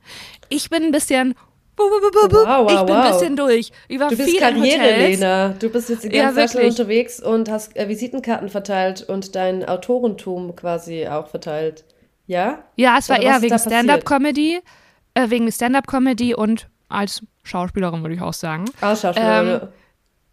[0.50, 1.36] Ich bin ein bisschen
[1.80, 3.72] Wow, wow, ich bin ein bisschen durch.
[3.88, 5.50] Über du bist Karriere, Lena.
[5.50, 9.64] Du bist jetzt die ganze ja, Zeit unterwegs und hast äh, Visitenkarten verteilt und dein
[9.64, 11.86] Autorentum quasi auch verteilt.
[12.26, 12.64] Ja?
[12.78, 14.62] Ja, es war Oder eher wegen Stand-up-Comedy
[15.18, 18.66] äh, wegen Stand-up-Comedy und als Schauspielerin, würde ich auch sagen.
[18.82, 19.62] Als Schauspielerin.
[19.62, 19.68] Ähm,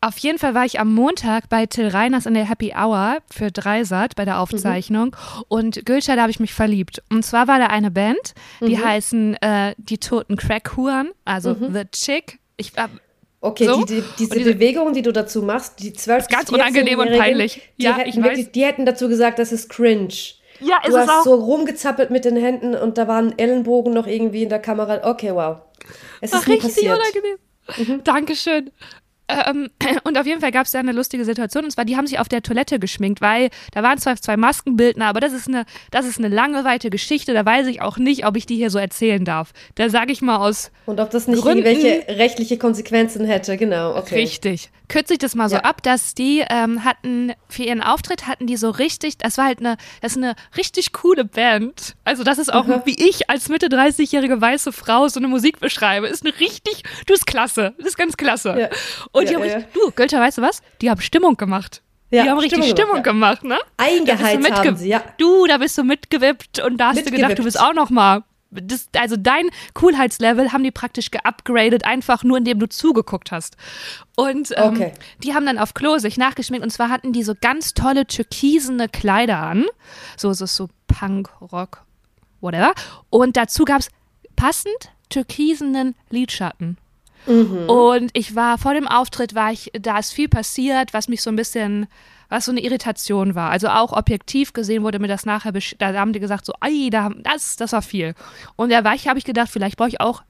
[0.00, 3.50] auf jeden Fall war ich am Montag bei Till Reiners in der Happy Hour für
[3.50, 5.06] Dreisat bei der Aufzeichnung.
[5.06, 5.44] Mhm.
[5.48, 7.02] Und Gülscha, da habe ich mich verliebt.
[7.10, 8.84] Und zwar war da eine Band, die mhm.
[8.84, 11.72] heißen äh, Die Toten Crackhuren, also mhm.
[11.72, 12.38] The Chick.
[12.58, 12.88] Ich, äh,
[13.40, 13.84] Okay, so?
[13.84, 17.60] die, die, diese die, Bewegungen, die du dazu machst, die zwölf Ganz unangenehm und peinlich.
[17.78, 20.14] Die, ja, hätten wirklich, die hätten dazu gesagt, das ist cringe.
[20.60, 21.24] Ja, ist du hast auch.
[21.24, 25.00] so rumgezappelt mit den Händen und da waren Ellenbogen noch irgendwie in der Kamera.
[25.08, 25.58] Okay, wow.
[26.20, 26.96] Es ist Ach, nie passiert.
[26.96, 27.38] Unangenehm.
[27.98, 28.04] Mhm.
[28.04, 28.70] Dankeschön.
[29.28, 29.70] Ähm,
[30.04, 31.64] und auf jeden Fall gab es da eine lustige Situation.
[31.64, 35.06] Und zwar, die haben sich auf der Toilette geschminkt, weil da waren zwar zwei Maskenbildner,
[35.06, 37.32] aber das ist eine, das ist eine lange, weite Geschichte.
[37.34, 39.52] Da weiß ich auch nicht, ob ich die hier so erzählen darf.
[39.74, 40.70] Da sage ich mal aus.
[40.86, 43.96] Und ob das nicht Gründen, irgendwelche rechtliche Konsequenzen hätte, genau.
[43.96, 44.16] Okay.
[44.16, 44.70] Richtig.
[44.88, 48.58] Kürze ich das mal so ab, dass die ähm, hatten, für ihren Auftritt hatten die
[48.58, 51.96] so richtig, das war halt eine, das ist eine richtig coole Band.
[52.04, 52.82] Also, das ist auch, mhm.
[52.84, 56.06] wie ich als Mitte 30-jährige weiße Frau so eine Musik beschreibe.
[56.06, 57.74] Ist eine richtig, du bist klasse.
[57.78, 58.56] Das ist ganz klasse.
[58.60, 58.68] Ja.
[59.14, 60.60] Und ja, die haben du, Gölter, weißt du was?
[60.80, 61.82] Die haben Stimmung gemacht.
[62.10, 63.58] Ja, die haben richtig Stimmung, gemacht, Stimmung gemacht, ne?
[63.76, 65.02] Eingeheizt haben sie, ja.
[65.18, 68.24] Du, da bist du mitgewippt und da hast du gedacht, du bist auch noch mal
[68.50, 73.56] das, also dein Coolheitslevel haben die praktisch geupgradet, einfach nur indem du zugeguckt hast.
[74.16, 74.92] Und ähm, okay.
[75.22, 78.88] die haben dann auf Klo sich nachgeschminkt und zwar hatten die so ganz tolle türkisene
[78.88, 79.64] Kleider an.
[80.16, 81.84] So, so, so Punk, Rock,
[82.40, 82.74] whatever.
[83.10, 83.88] Und dazu gab es
[84.36, 86.78] passend türkisenen Lidschatten.
[87.26, 87.68] Mhm.
[87.68, 91.30] Und ich war vor dem Auftritt, war ich, da ist viel passiert, was mich so
[91.30, 91.86] ein bisschen,
[92.28, 93.50] was so eine Irritation war.
[93.50, 97.10] Also auch objektiv gesehen wurde mir das nachher, da haben die gesagt, so, ei, da,
[97.22, 98.14] das, das war viel.
[98.56, 100.22] Und da war ich, habe ich gedacht, vielleicht brauche ich auch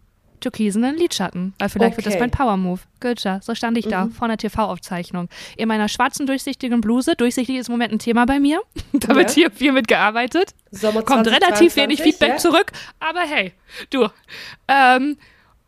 [0.44, 2.04] türkisenen Lidschatten, weil vielleicht okay.
[2.04, 2.80] wird das mein Power-Move.
[3.00, 4.12] Goethe, so stand ich da mhm.
[4.12, 5.28] vor einer TV-Aufzeichnung.
[5.56, 7.16] In meiner schwarzen, durchsichtigen Bluse.
[7.16, 8.60] Durchsichtig ist im Moment ein Thema bei mir.
[8.92, 10.54] da wird hier viel mitgearbeitet.
[10.70, 12.36] Sommer Kommt relativ wenig Feedback ja?
[12.36, 13.52] zurück, aber hey,
[13.90, 14.08] du.
[14.68, 15.16] Ähm,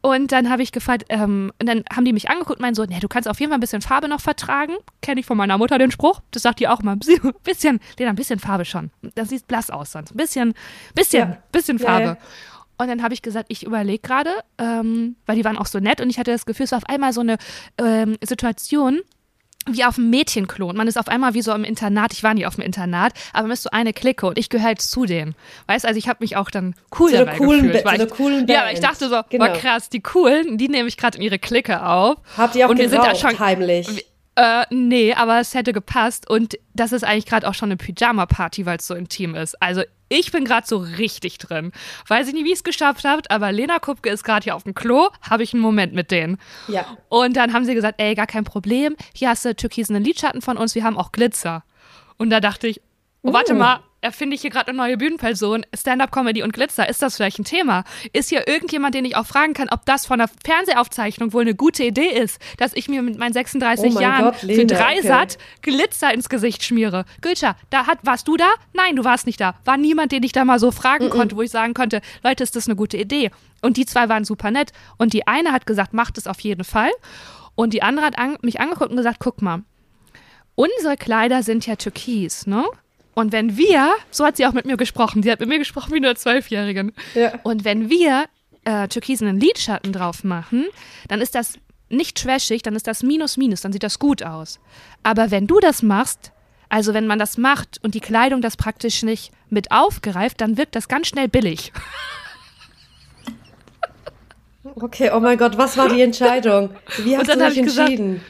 [0.06, 2.84] und dann habe ich gefragt, ähm, und dann haben die mich angeguckt und meinen so,
[2.84, 4.74] nee, du kannst auf jeden Fall ein bisschen Farbe noch vertragen.
[5.02, 6.20] Kenne ich von meiner Mutter den Spruch.
[6.30, 6.92] Das sagt die auch mal.
[7.24, 8.92] Ein bisschen, Lena, ein bisschen Farbe schon.
[9.16, 10.12] Das sieht blass aus sonst.
[10.12, 10.54] Ein bisschen,
[10.94, 11.38] bisschen, ja.
[11.50, 12.04] bisschen Farbe.
[12.04, 12.18] Ja, ja.
[12.78, 16.00] Und dann habe ich gesagt, ich überlege gerade, ähm, weil die waren auch so nett
[16.00, 17.36] und ich hatte das Gefühl, es war auf einmal so eine
[17.78, 19.00] ähm, Situation,
[19.66, 20.68] wie auf dem Mädchenklo.
[20.68, 22.12] Und man ist auf einmal wie so im Internat.
[22.12, 24.66] Ich war nie auf dem Internat, aber man ist so eine Clique und ich gehöre
[24.66, 25.34] halt zu denen.
[25.66, 27.84] Weißt also ich habe mich auch dann cool so dabei coolen gefühlt.
[27.84, 29.46] Ba so ich, coolen ja, aber ich dachte so, genau.
[29.46, 32.16] boah krass, die coolen, die nehme ich gerade in ihre Clique auf.
[32.36, 34.06] Habt ihr auch und wir sind da schon heimlich?
[34.36, 38.66] Äh, nee, aber es hätte gepasst und das ist eigentlich gerade auch schon eine Pyjama-Party,
[38.66, 39.60] weil es so intim ist.
[39.62, 41.72] Also ich bin gerade so richtig drin.
[42.06, 44.64] Weiß ich nicht, wie ich es geschafft habe, aber Lena Kupke ist gerade hier auf
[44.64, 46.38] dem Klo, habe ich einen Moment mit denen.
[46.68, 46.84] Ja.
[47.08, 50.58] Und dann haben sie gesagt, ey, gar kein Problem, hier hast du türkisenen Lidschatten von
[50.58, 51.64] uns, wir haben auch Glitzer.
[52.18, 52.82] Und da dachte ich,
[53.22, 53.56] oh, warte Uh.
[53.56, 57.44] mal, erfinde ich hier gerade eine neue Bühnenperson, Stand-up-Comedy und Glitzer, ist das vielleicht ein
[57.44, 57.84] Thema?
[58.12, 61.54] Ist hier irgendjemand, den ich auch fragen kann, ob das von der Fernsehaufzeichnung wohl eine
[61.54, 64.74] gute Idee ist, dass ich mir mit meinen 36 Oh mein Jahren Gott, für Lena,
[64.74, 65.06] drei okay.
[65.06, 67.04] Satt Glitzer ins Gesicht schmiere?
[67.20, 68.48] Gülscha, da hat, warst du da?
[68.72, 69.54] Nein, du warst nicht da.
[69.64, 72.56] War niemand, den ich da mal so fragen konnte, wo ich sagen konnte, Leute, ist
[72.56, 73.30] das eine gute Idee?
[73.62, 74.72] Und die zwei waren super nett.
[74.98, 76.90] Und die eine hat gesagt, macht es auf jeden Fall.
[77.54, 79.62] Und die andere hat an, mich angeguckt und gesagt, guck mal,
[80.54, 82.64] unsere Kleider sind ja türkis, ne?
[83.16, 85.90] Und wenn wir, so hat sie auch mit mir gesprochen, sie hat mit mir gesprochen
[85.94, 86.92] wie eine Zwölfjährigen.
[87.14, 87.32] Ja.
[87.44, 88.26] Und wenn wir
[88.64, 90.66] äh, türkisenen Lidschatten drauf machen,
[91.08, 91.54] dann ist das
[91.88, 94.60] nicht trashig, dann ist das minus minus, dann sieht das gut aus.
[95.02, 96.30] Aber wenn du das machst,
[96.68, 100.76] also wenn man das macht und die Kleidung das praktisch nicht mit aufgreift, dann wirkt
[100.76, 101.72] das ganz schnell billig.
[104.74, 106.68] Okay, oh mein Gott, was war die Entscheidung?
[106.98, 108.20] Wie hast du dich ich gesagt, entschieden?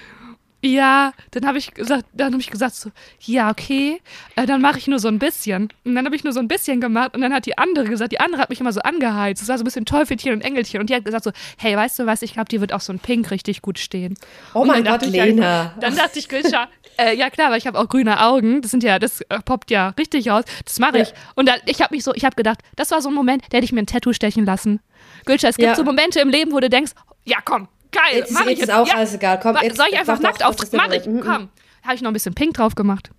[0.67, 4.01] Ja, dann habe ich gesagt, dann habe ich gesagt so, ja, okay,
[4.35, 5.69] äh, dann mache ich nur so ein bisschen.
[5.85, 8.11] Und dann habe ich nur so ein bisschen gemacht und dann hat die andere gesagt,
[8.13, 9.43] die andere hat mich immer so angeheizt.
[9.43, 12.01] Es war so ein bisschen Teufelchen und Engelchen und die hat gesagt so, hey, weißt
[12.01, 14.17] du was, ich glaube, dir wird auch so ein Pink richtig gut stehen.
[14.55, 15.75] Oh mein Gott, ich, Lena.
[15.81, 18.83] Dann dachte ich, Gülscha, äh, ja klar, weil ich habe auch grüne Augen, das sind
[18.83, 21.09] ja, das äh, poppt ja richtig raus, das mache ich.
[21.11, 21.15] Ja.
[21.37, 23.57] Und dann, ich habe mich so, ich habe gedacht, das war so ein Moment, da
[23.59, 24.81] hätte ich mir ein Tattoo stechen lassen.
[25.27, 25.75] Gülscha, es gibt Ja.
[25.77, 26.93] so Momente im Leben, wo du denkst,
[27.25, 28.95] ja komm, geil, Jetzt mach ich jetzt auch ja.
[28.95, 29.39] alles egal.
[29.41, 30.57] Komm, jetzt- Soll ich einfach nackt doch, auf?
[30.57, 31.07] das ist Mach ich.
[31.07, 31.21] Mhm.
[31.21, 31.49] komm.
[31.83, 33.11] Habe ich noch ein bisschen Pink drauf gemacht.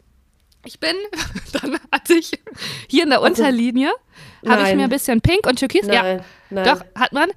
[0.66, 0.96] Ich bin,
[1.54, 2.32] dann hatte ich
[2.90, 3.90] hier in der Unterlinie,
[4.46, 4.78] habe ich Nein.
[4.78, 5.88] mir ein bisschen Pink und Türkis.
[5.88, 6.66] ja, Nein, nein.
[6.66, 7.30] doch, hat man.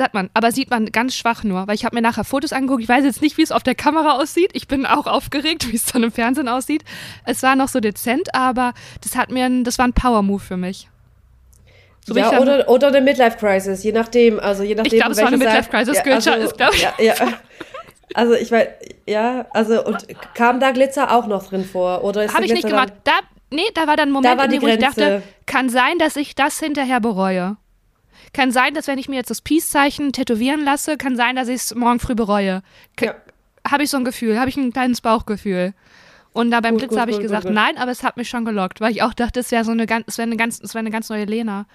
[0.00, 2.82] Hat man, aber sieht man ganz schwach nur, weil ich habe mir nachher Fotos angeguckt.
[2.82, 4.48] Ich weiß jetzt nicht, wie es auf der Kamera aussieht.
[4.54, 6.82] Ich bin auch aufgeregt, wie es dann im Fernsehen aussieht.
[7.26, 10.56] Es war noch so dezent, aber das hat mir, ein, das war ein Power-Move für
[10.56, 10.88] mich.
[12.06, 14.38] So ich ja, dann- oder, oder eine Midlife-Crisis, je nachdem.
[14.38, 16.82] Also je nachdem, glaub, es war eine Midlife-Crisis, Gülscha, also, ist, glaub ich.
[16.82, 17.14] Ja, ja.
[18.14, 18.68] Also ich weiß,
[19.06, 22.04] ja, also und kam da Glitzer auch noch drin vor?
[22.04, 22.92] Oder ist Habe ich nicht Glitzer gemacht.
[23.02, 23.12] Da,
[23.50, 26.14] nee, da war dann ein Moment, war in dem, wo ich dachte, kann sein, dass
[26.14, 27.56] ich das hinterher bereue.
[28.32, 31.56] Kann sein, dass wenn ich mir jetzt das Peace-Zeichen tätowieren lasse, kann sein, dass ich
[31.56, 32.62] es morgen früh bereue.
[33.00, 33.14] Ja.
[33.68, 35.74] Habe ich so ein Gefühl, habe ich ein kleines Bauchgefühl.
[36.32, 37.54] Und da beim Gut, Glitzer habe ich gut, gesagt, gut.
[37.54, 39.86] nein, aber es hat mich schon gelockt, weil ich auch dachte, es wäre so eine
[39.86, 41.66] ganz, es wäre eine ganz, es wäre eine ganz neue Lena.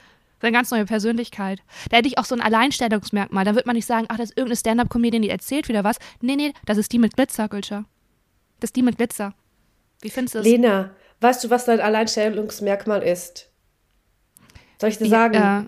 [0.41, 1.59] Es wäre eine ganz neue Persönlichkeit.
[1.91, 3.45] Da hätte ich auch so ein Alleinstellungsmerkmal.
[3.45, 5.97] Da wird man nicht sagen, ach, das ist irgendeine Stand-Up-Comedian, die erzählt wieder was.
[6.19, 7.85] Nee, nee, das ist die mit Glitzer, Gülscha.
[8.59, 9.35] Das ist die mit Glitzer.
[10.01, 10.47] Wie findest du das?
[10.47, 13.51] Lena, weißt du, was dein Alleinstellungsmerkmal ist?
[14.79, 15.35] Soll ich dir sagen?
[15.35, 15.65] Ja,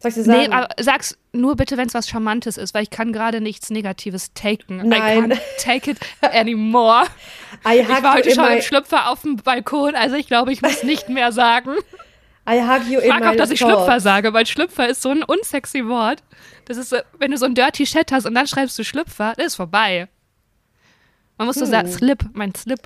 [0.00, 0.38] Soll ich dir sagen?
[0.38, 3.70] Nee, aber sag's nur bitte, wenn es was Charmantes ist, weil ich kann gerade nichts
[3.70, 4.86] Negatives taken.
[4.86, 5.30] Nein.
[5.30, 7.06] I can't take it anymore.
[7.66, 10.82] I Ich war heute schon im Schlüpfer auf dem Balkon, also ich glaube, ich muss
[10.82, 11.70] nicht mehr sagen.
[12.50, 13.74] I hug you Ich in mag my auch, dass ich thoughts.
[13.74, 16.22] Schlüpfer sage, weil Schlüpfer ist so ein unsexy Wort.
[16.64, 19.34] Das ist, so, wenn du so ein Dirty Chat hast und dann schreibst du Schlüpfer,
[19.36, 20.08] das ist vorbei.
[21.38, 21.70] Man muss so Hm.
[21.70, 22.80] sagen, Slip, mein Slip.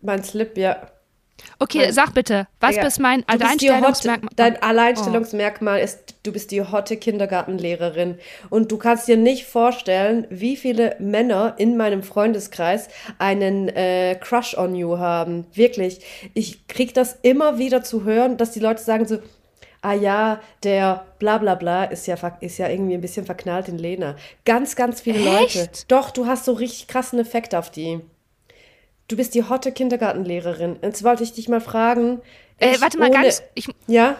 [0.00, 0.90] Mein Slip, ja.
[1.60, 2.86] Okay, Mein- sag bitte, was Ja.
[2.86, 4.30] ist mein Alleinstellungsmerkmal?
[4.36, 8.18] dein Alleinstellungsmerkmal ist, du bist die hotte Kindergartenlehrerin.
[8.50, 14.56] Und du kannst dir nicht vorstellen, wie viele Männer in meinem Freundeskreis einen äh, Crush
[14.56, 15.46] on you haben.
[15.54, 16.00] Wirklich.
[16.34, 19.18] Ich krieg das immer wieder zu hören, dass die Leute sagen so,
[19.82, 23.78] ah ja, der bla bla bla ist ja, ist ja irgendwie ein bisschen verknallt in
[23.78, 24.16] Lena.
[24.44, 25.60] Ganz, ganz viele Leute.
[25.60, 25.90] Echt?
[25.90, 28.00] Doch, du hast so richtig krassen Effekt auf die.
[29.08, 30.76] Du bist die hotte Kindergartenlehrerin.
[30.82, 32.20] Jetzt wollte ich dich mal fragen.
[32.58, 34.16] äh, warte mal ganz, ich, Ja?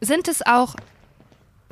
[0.00, 0.74] sind es auch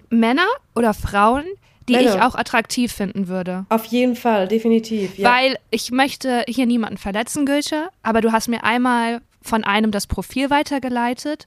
[0.08, 1.44] Männer oder Frauen,
[1.88, 2.14] die Männer.
[2.16, 3.66] ich auch attraktiv finden würde?
[3.68, 5.18] Auf jeden Fall, definitiv.
[5.18, 5.30] Ja.
[5.30, 10.06] Weil ich möchte hier niemanden verletzen, Gülscha, aber du hast mir einmal von einem das
[10.06, 11.46] Profil weitergeleitet.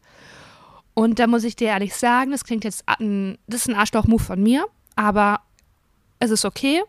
[0.93, 4.23] Und da muss ich dir ehrlich sagen, das klingt jetzt, an- das ist ein Arschloch-Move
[4.23, 5.41] von mir, aber
[6.19, 6.81] es ist okay.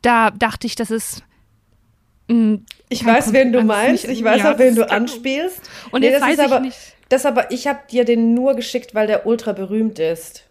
[0.00, 1.22] Da dachte ich, das ist.
[2.28, 2.58] Mh,
[2.88, 4.06] ich weiß, wen du meinst.
[4.08, 5.60] nicht- Ich weiß auch, wen du kann- anspielst.
[5.90, 6.78] Und Nee, jetzt das weiß ich aber, nicht.
[7.08, 10.44] Das aber, ich habe dir den nur geschickt, weil der ultra berühmt ist.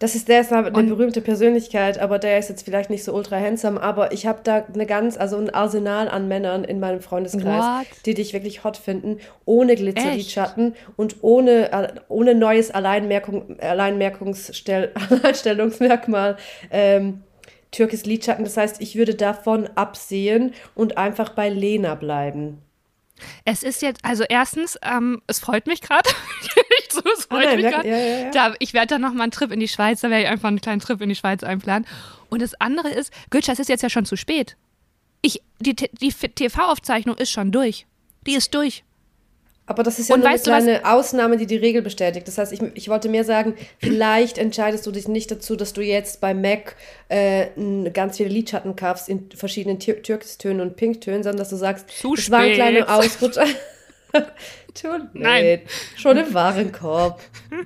[0.00, 0.76] Das ist der ist eine Mhm.
[0.76, 4.40] Und- berühmte Persönlichkeit, aber der ist jetzt vielleicht nicht so ultra handsome, aber ich habe
[4.42, 7.86] da eine ganz, also ein Arsenal an Männern in meinem Freundeskreis, What?
[8.06, 16.36] die dich wirklich hot finden, ohne Glitzerlidschatten und ohne, ohne neues Alleinmerkung, Alleinmerkungsstell, Alleinstellungsmerkmal.
[16.72, 17.22] Ähm,
[17.72, 22.58] Türkis Lidschatten, das heißt, ich würde davon absehen und einfach bei Lena bleiben.
[23.44, 26.08] Es ist jetzt, also erstens, ähm, es freut mich gerade.
[26.90, 27.88] so, es Ah, freut nein, mich gerade.
[27.88, 28.30] ja, ja, ja.
[28.30, 30.48] Da, ich werde dann noch mal einen Trip in die Schweiz, da werde ich einfach
[30.48, 31.86] einen kleinen Trip in die Schweiz einplanen.
[32.28, 34.56] Und das andere ist, Gülscha, es ist jetzt ja schon zu spät.
[35.22, 37.86] ich, die, die TV-Aufzeichnung ist schon durch.
[38.26, 38.84] Die ist durch.
[39.68, 42.28] Aber das ist ja Und nur eine du kleine Ausnahme, die die Regel bestätigt.
[42.28, 45.80] Das heißt, ich, ich wollte mehr sagen, vielleicht entscheidest du dich nicht dazu, dass du
[45.82, 46.76] jetzt bei Mac
[47.08, 47.46] äh,
[47.92, 52.14] ganz viele Lidschatten kaufst in verschiedenen Tür Türkistönen und Pinktönen, sondern dass du sagst, Zu
[52.14, 52.54] es war ein spät.
[52.56, 53.44] kleiner Ausrutscher.
[55.14, 55.60] Nein.
[55.96, 57.20] Schon im Warenkorb.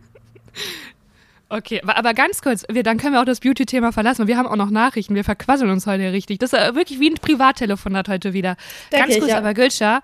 [1.53, 4.29] Okay, aber- ganz kurz, wir, dann können wir auch das Beauty-Thema verlassen.
[4.29, 6.39] Wir haben auch noch Nachrichten, wir verquasseln uns heute richtig.
[6.39, 8.57] Das ist äh, wirklich wie ein Privattelefonat heute wieder.
[8.93, 10.01] Denke ganz kurz, aber Gülscha,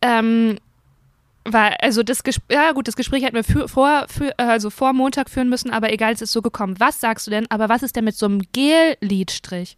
[0.00, 0.58] ähm,
[1.48, 4.70] weil, also das Gespräch, ja gut, das Gespräch hätten wir für, vor, für, äh, also
[4.70, 6.76] vor Montag führen müssen, aber egal, es ist so gekommen.
[6.78, 9.76] Was sagst du denn, aber was ist denn mit so einem Gel-Lidstrich?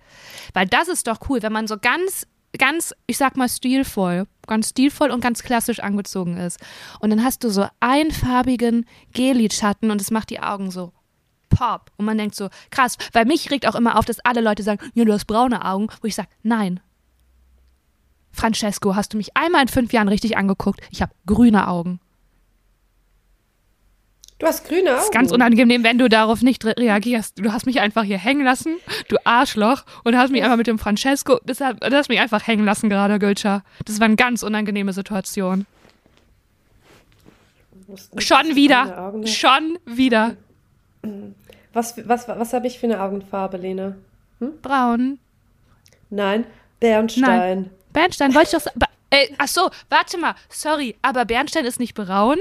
[0.55, 2.27] Weil das ist doch cool, wenn man so ganz,
[2.57, 6.59] ganz, ich sag mal stilvoll, ganz stilvoll und ganz klassisch angezogen ist.
[7.01, 10.93] Und dann hast du so einfarbigen Gel-Lidschatten und es macht die Augen so
[11.49, 11.91] pop.
[11.97, 14.81] Und man denkt so, krass, weil mich regt auch immer auf, dass alle Leute sagen,
[14.95, 16.81] ja, du hast braune Augen, wo ich sage, nein.
[18.33, 20.81] Francesco, hast du mich einmal in fünf Jahren richtig angeguckt?
[20.91, 22.01] Ich habe grüne Augen.
[24.39, 24.97] Du hast grüne Augen.
[24.97, 27.41] Das ist ganz unangenehm, wenn du darauf nicht re reagierst.
[27.41, 28.77] Du hast mich einfach hier hängen lassen,
[29.09, 32.65] du Arschloch, und hast mich einfach mit dem Francesco, deshalb, du hast mich einfach hängen
[32.65, 33.65] lassen gerade, Gülscha.
[33.85, 35.67] Das war eine ganz unangenehme Situation.
[37.89, 40.37] Nicht, Schon wieder, schon wieder.
[41.73, 43.97] Was, was, was habe ich für eine Augenfarbe, Lena?
[44.63, 45.19] Braun.
[46.11, 46.45] Nein,
[46.81, 47.71] Bernstein.
[47.93, 48.81] Bernstein, wollte ich doch sagen.
[49.11, 52.39] Ey, ach so, warte mal, sorry, aber Bernstein ist nicht braun?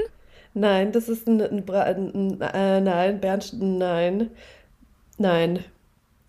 [0.54, 4.30] Nein, das ist ein, ein, Bra- ein, äh, nein, Bernstein, nein.
[5.16, 5.64] Nein.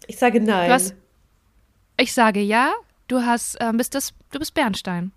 [0.07, 0.71] Ich sage nein.
[0.71, 0.95] Hast,
[1.97, 2.71] ich sage ja,
[3.07, 5.11] du hast, ähm, bist das, du bist Bernstein.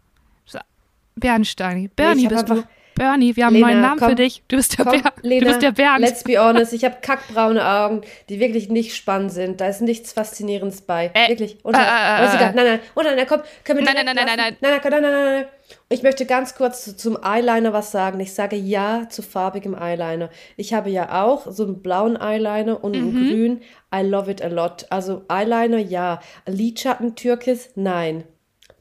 [1.14, 1.90] Bernstein.
[1.94, 2.64] Bernie hab bist du.
[3.02, 4.42] Bernie, wir haben Lena, einen neuen Namen komm, für dich.
[4.48, 6.00] Du bist der, Komm, Ber Lena, du bist der Bernd.
[6.00, 9.60] let's be honest, ich habe kackbraune Augen, die wirklich nicht spannend sind.
[9.60, 11.10] Da ist nichts Faszinierendes bei.
[11.14, 11.58] Äh, wirklich.
[11.64, 12.50] Unter, äh, äh, egal.
[12.50, 12.54] äh.
[12.54, 14.90] Nein, nein, oh, nein, nein, komm, können wir Nein, nein, nein, nein, nein, nein, komm,
[14.92, 15.44] nein, nein, nein, nein.
[15.88, 18.20] Ich möchte ganz kurz zu- zum Eyeliner was sagen.
[18.20, 20.28] Ich sage ja zu farbigem Eyeliner.
[20.56, 23.02] Ich habe ja auch so einen blauen Eyeliner und Mhm.
[23.16, 23.60] einen grün.
[23.94, 24.86] I love it a lot.
[24.90, 28.24] Also Eyeliner ja, Lidschatten Türkis nein.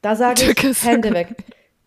[0.02, 0.86] Da sage ich Türkis.
[0.86, 1.30] Hände weg.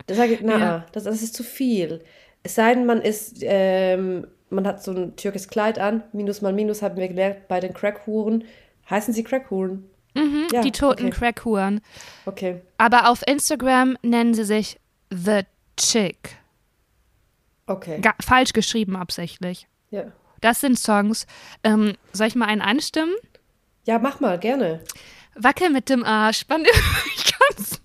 [0.07, 0.85] Da sage ich, na, Ja.
[0.91, 2.01] das, das ist zu viel.
[2.45, 6.03] Es sei denn, man ist, ähm, man hat so ein türkis Kleid an.
[6.13, 8.43] Minus mal Minus haben wir gelernt bei den Crackhuren.
[8.87, 9.89] Heißen sie Crackhuren?
[10.13, 11.17] Mhm, ja, die toten okay.
[11.17, 11.81] Crackhuren.
[12.27, 12.61] Okay.
[12.77, 14.79] Aber auf Instagram nennen sie sich
[15.11, 15.41] The
[15.75, 16.37] Chick.
[17.65, 17.99] Okay.
[17.99, 19.67] Ga falsch geschrieben absichtlich.
[19.89, 20.11] Ja.
[20.41, 21.25] Das sind Songs.
[21.63, 23.15] Ähm, soll ich mal einen anstimmen?
[23.85, 24.81] ja, mach mal, gerne.
[25.35, 26.39] Wackel mit dem Arsch.
[26.41, 26.63] Spann
[27.15, 27.84] ich kann's nicht.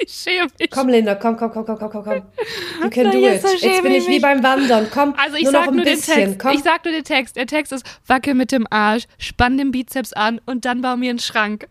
[0.06, 0.70] Ich schäme mich.
[0.70, 2.22] Komm, Linda, komm, komm, komm, komm, komm, komm, komm.
[2.82, 3.60] You can do jetzt it.
[3.60, 4.88] Jetzt bin ich wie beim Wandern.
[4.90, 6.14] Komm, Also ich nur noch sag ein nur den bisschen.
[6.14, 6.38] Text.
[6.38, 6.52] Komm.
[6.52, 7.36] Ich sag nur den Text.
[7.36, 11.10] Der Text ist wackel mit dem Arsch, spann den Bizeps an und dann bau mir
[11.10, 11.68] einen Schrank.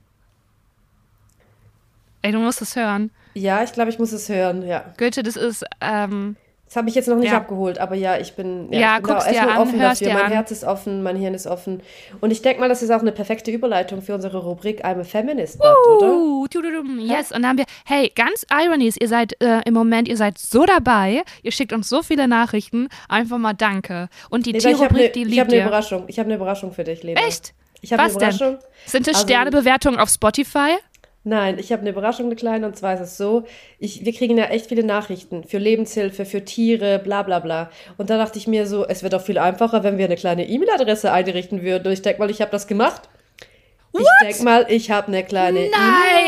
[2.22, 3.12] Ey, du musst es hören.
[3.34, 4.84] Ja, ich glaube, ich muss es hören, ja.
[4.98, 6.36] Goethe, das ist, ähm,
[6.70, 7.38] Das habe ich jetzt noch nicht Ja.
[7.38, 9.98] abgeholt, aber ja, ich bin, Ja, ich bin guck's da dir erstmal an, offen hör's
[10.00, 10.08] dafür.
[10.14, 10.32] dir Mein an.
[10.34, 11.82] Herz ist offen, mein Hirn ist offen.
[12.22, 15.04] Und ich denke mal, das ist auch eine perfekte Überleitung für unsere Rubrik I'm a
[15.04, 16.14] Feminist, oder?
[16.14, 17.32] uh, tududum, yes.
[17.32, 20.64] Und dann haben wir, hey, ganz Ironies, ihr seid äh, im Moment, ihr seid so
[20.68, 24.08] dabei, ihr schickt uns so viele Nachrichten, einfach mal danke.
[24.30, 25.62] Und die ich habe Tierrubrik, eine die ich liebt ne ihr.
[25.64, 26.04] Überraschung.
[26.06, 27.20] Ich habe eine Überraschung für dich, Lena.
[27.22, 27.54] Echt?
[27.82, 28.30] Ich habe eine Was denn?
[28.30, 28.58] Überraschung.
[28.86, 30.78] Sind es Also- Sternebewertungen auf Spotify?
[31.26, 33.44] Nein, ich habe eine Überraschung, eine kleine, und zwar ist es so,
[33.78, 37.70] ich, wir kriegen ja echt viele Nachrichten für Lebenshilfe, für Tiere, bla bla bla.
[37.98, 40.48] Und da dachte ich mir so, es wäre doch viel einfacher, wenn wir eine kleine
[40.48, 41.88] E-Mail-Adresse einrichten würden.
[41.88, 43.10] Und ich denke mal, ich habe das gemacht.
[43.92, 45.70] Ich denke mal, ich habe eine kleine!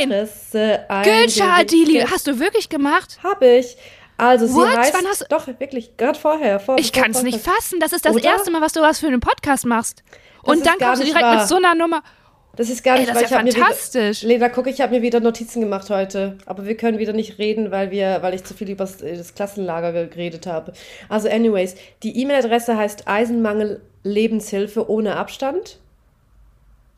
[0.01, 2.11] E-Mail-Adresse eingerichtet.
[2.11, 3.19] hast du wirklich gemacht?
[3.23, 3.77] Habe ich.
[4.17, 4.75] Also sie What?
[4.77, 6.59] heißt, Wann hast- doch, wirklich, gerade vorher.
[6.59, 7.79] Vor, Ich kann es nicht fassen.
[7.79, 8.23] Das ist das Oder?
[8.25, 10.03] erste Mal, was du was für einen Podcast machst.
[10.43, 11.37] Und dann kommst du direkt wahr.
[11.39, 12.03] mit so einer Nummer.
[12.61, 14.21] Das ist gar Ey, nicht, das weil ist ich ja habe mir wieder, fantastisch.
[14.21, 17.71] Lena, guck, ich habe mir wieder Notizen gemacht heute, aber wir können wieder nicht reden,
[17.71, 20.71] weil wir, weil ich zu viel über das, das Klassenlager ge- geredet habe.
[21.09, 25.79] Also anyways, die E-Mail-Adresse heißt Eisenmangel Lebenshilfe ohne Abstand.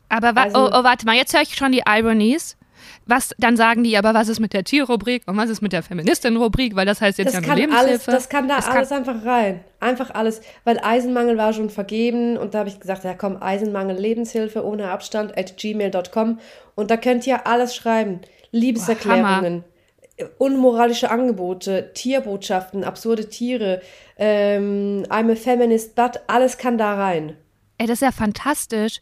[0.09, 2.57] Aber wa Also- oh, oh, warte mal, jetzt höre ich schon die Ironies.
[3.05, 5.83] Was, dann sagen die, aber was ist mit der Tierrubrik und was ist mit der
[5.83, 6.75] Feministin-Rubrik?
[6.75, 7.89] Weil das heißt jetzt Das ja nur kann Lebenshilfe.
[7.91, 9.59] alles, das kann da kann- alles einfach rein.
[9.81, 13.97] Einfach alles, weil Eisenmangel war schon vergeben und da habe ich gesagt, ja komm, Eisenmangel
[13.97, 16.39] Lebenshilfe ohne Abstand at gmail.com
[16.75, 18.21] und da könnt ihr alles schreiben.
[18.51, 19.63] Liebeserklärungen,
[20.37, 23.81] unmoralische Angebote, Tierbotschaften, absurde Tiere,
[24.17, 27.35] ähm, I'm a feminist, but alles kann da rein.
[27.77, 29.01] Ey, das ist ja fantastisch.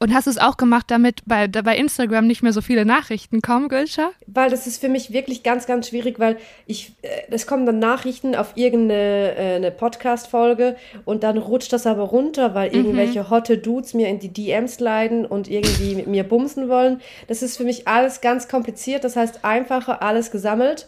[0.00, 3.42] Und hast du es auch gemacht, damit bei, bei Instagram nicht mehr so viele Nachrichten
[3.42, 4.10] kommen, Gülscha?
[4.26, 7.80] Weil das ist für mich wirklich ganz, ganz schwierig, weil ich, äh, es kommen dann
[7.80, 12.76] Nachrichten auf irgendeine äh, Podcast-Folge und dann rutscht das aber runter, weil mhm.
[12.76, 17.00] irgendwelche hotte Dudes mir in die DMs leiden und irgendwie mit mir bumsen wollen.
[17.26, 19.02] Das ist für mich alles ganz kompliziert.
[19.02, 20.86] Das heißt, einfacher alles gesammelt.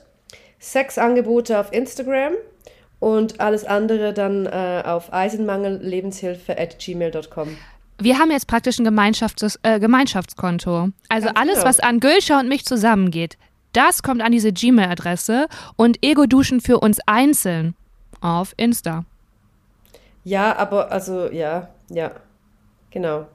[0.60, 2.34] Sexangebote auf Instagram
[3.00, 7.56] und alles andere dann äh, auf eisenmangelllebenshilfe at gmail.com
[8.00, 10.90] wir haben jetzt praktisch ein Gemeinschafts äh, Gemeinschaftskonto.
[11.08, 11.66] Also Ganz alles, genau.
[11.68, 13.36] was an Gülscha und mich zusammengeht,
[13.72, 15.46] das kommt an diese Gmail-Adresse
[15.76, 17.74] und Ego-Duschen für uns einzeln
[18.20, 19.04] auf Insta.
[20.24, 22.10] Ja, aber also ja, ja,
[22.90, 23.26] genau.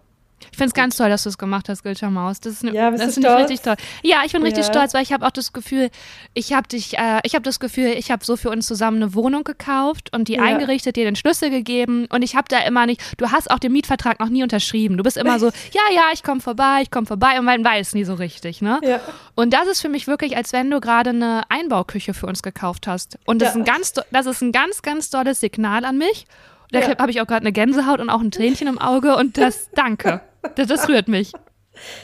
[0.51, 2.39] Ich finde es ganz toll, dass du es gemacht hast, Gülscha Maus.
[2.39, 3.75] Das ist ne, ja, das finde ich richtig toll.
[4.03, 4.47] Ja, ich bin ja.
[4.47, 5.89] richtig stolz, weil ich habe auch das Gefühl,
[6.33, 9.13] ich habe dich, äh, ich habe das Gefühl, ich habe so für uns zusammen eine
[9.13, 10.43] Wohnung gekauft und die ja.
[10.43, 13.71] eingerichtet, dir den Schlüssel gegeben und ich habe da immer nicht, du hast auch den
[13.71, 14.97] Mietvertrag noch nie unterschrieben.
[14.97, 17.93] Du bist immer so, ja, ja, ich komme vorbei, ich komme vorbei und man weiß
[17.93, 18.79] nie so richtig, ne?
[18.83, 18.99] Ja.
[19.35, 22.87] Und das ist für mich wirklich, als wenn du gerade eine Einbauküche für uns gekauft
[22.87, 23.19] hast.
[23.25, 26.25] Und das, ist, ein ganz, das ist ein ganz, ganz tolles Signal an mich.
[26.71, 26.97] Da ja.
[26.97, 30.21] habe ich auch gerade eine Gänsehaut und auch ein Tränchen im Auge und das, danke.
[30.55, 31.31] Das, das rührt mich.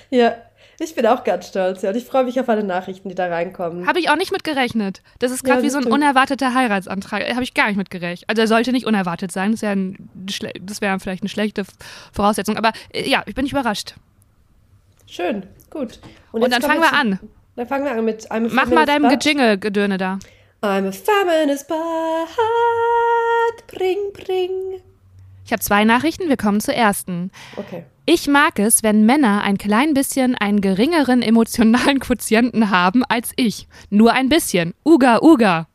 [0.09, 0.35] Ja,
[0.79, 1.91] ich bin auch ganz stolz, ja.
[1.91, 3.85] Und ich freue mich auf alle Nachrichten, die da reinkommen.
[3.85, 5.03] Habe ich auch nicht mit gerechnet.
[5.19, 7.23] Das ist gerade ja, wie so ein unerwarteter Heiratsantrag.
[7.29, 8.27] Habe ich gar nicht mit gerechnet.
[8.27, 9.51] Also er sollte nicht unerwartet sein.
[9.51, 9.93] Das wäre
[10.79, 11.65] wär vielleicht eine schlechte
[12.11, 12.57] Voraussetzung.
[12.57, 13.93] Aber äh, ja, ich bin nicht überrascht.
[15.05, 15.99] Schön, gut.
[16.31, 17.19] Und, Und dann fangen wir an.
[17.55, 20.17] Dann fangen wir an mit einem Mach mal deinem Gejingle-Gedöne da.
[20.63, 21.77] I'm a feminist but
[23.67, 24.81] bring, bring.
[25.45, 27.31] Ich habe zwei Nachrichten, wir kommen zur ersten.
[27.55, 27.83] Okay.
[28.05, 33.67] Ich mag es, wenn Männer ein klein bisschen einen geringeren emotionalen Quotienten haben als ich.
[33.89, 34.73] Nur ein bisschen.
[34.85, 35.67] Uga, uga.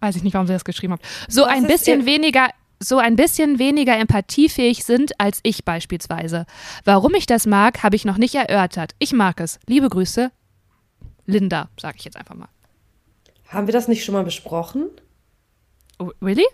[0.00, 1.02] Weiß ich nicht, warum sie das geschrieben haben.
[1.28, 6.46] So Was ein bisschen weniger so ein bisschen weniger empathiefähig sind als ich beispielsweise.
[6.84, 8.94] Warum ich das mag, habe ich noch nicht erörtert.
[8.98, 9.58] Ich mag es.
[9.66, 10.30] Liebe Grüße,
[11.24, 12.48] Linda, sage ich jetzt einfach mal.
[13.48, 14.90] Haben wir das nicht schon mal besprochen?
[15.98, 16.46] Oh, really?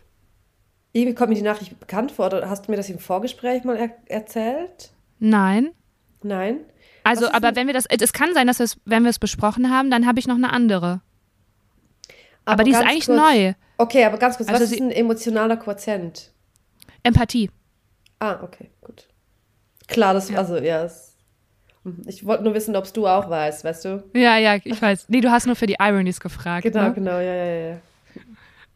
[0.92, 2.26] Irgendwie kommt mir die Nachricht bekannt vor.
[2.26, 4.92] Oder hast du mir das im Vorgespräch mal er erzählt?
[5.18, 5.70] Nein.
[6.22, 6.60] Nein?
[7.04, 9.70] Also, aber wenn wir das, es kann sein, dass wir es, wenn wir es besprochen
[9.70, 11.00] haben, dann habe ich noch eine andere.
[12.44, 13.54] Aber, aber die ist eigentlich kurz, neu.
[13.78, 16.30] Okay, aber ganz kurz, also was ist ein emotionaler Quotient?
[17.02, 17.50] Empathie.
[18.20, 19.08] Ah, okay, gut.
[19.88, 20.38] Klar, das, ja.
[20.38, 21.16] also, ja, es,
[21.84, 24.04] hm, ich wollte nur wissen, ob du auch weißt, weißt du?
[24.14, 25.08] Ja, ja, ich weiß.
[25.08, 26.62] Nee, du hast nur für die Ironies gefragt.
[26.62, 26.94] Genau, ne?
[26.94, 27.80] genau, ja, ja, ja.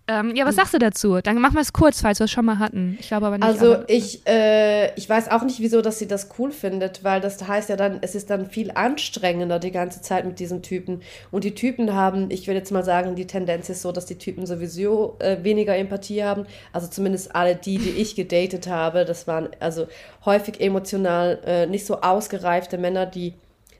[0.08, 1.20] Ähm, ja, was sagst du dazu?
[1.20, 2.96] Dann machen wir es kurz, falls wir es schon mal hatten.
[3.00, 3.46] Ich glaube aber nicht.
[3.46, 7.46] Also ich, äh, ich weiß auch nicht, wieso, dass sie das cool findet, weil das
[7.46, 11.02] heißt ja dann, es ist dann viel anstrengender die ganze Zeit mit diesen Typen.
[11.32, 14.18] Und die Typen haben, ich würde jetzt mal sagen, die Tendenz ist so, dass die
[14.18, 16.46] Typen sowieso äh, weniger Empathie haben.
[16.72, 19.88] Also zumindest alle die, die ich gedatet habe, das waren also
[20.24, 23.34] häufig emotional äh, nicht so ausgereifte Männer, die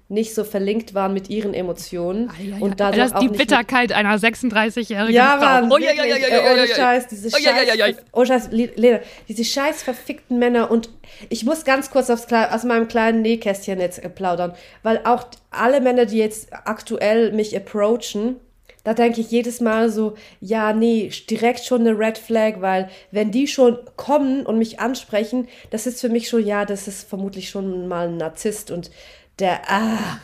[0.08, 2.30] nicht so verlinkt waren mit ihren Emotionen.
[2.30, 2.62] Ah, ja, ja.
[2.62, 5.46] Und das ist die Bitterkeit einer 36-jährigen ja, Frau.
[5.46, 9.44] Mann, oh, ja, ja, ja, ja, ohne Scheiß, diese oh, Scheiß, oh, Scheiß, Lena, diese
[9.44, 10.90] scheiß verfickten Männer und
[11.28, 14.54] ich muss ganz kurz aufs, aus meinem kleinen Nähkästchen jetzt plaudern,
[14.84, 18.36] weil auch alle Männer, die jetzt aktuell mich approachen,
[18.84, 23.32] da denke ich jedes Mal so, ja, nee, direkt schon eine Red Flag, weil wenn
[23.32, 27.50] die schon kommen und mich ansprechen, das ist für mich schon, ja, das ist vermutlich
[27.50, 28.92] schon mal ein Narzisst und
[29.38, 30.20] der, ah,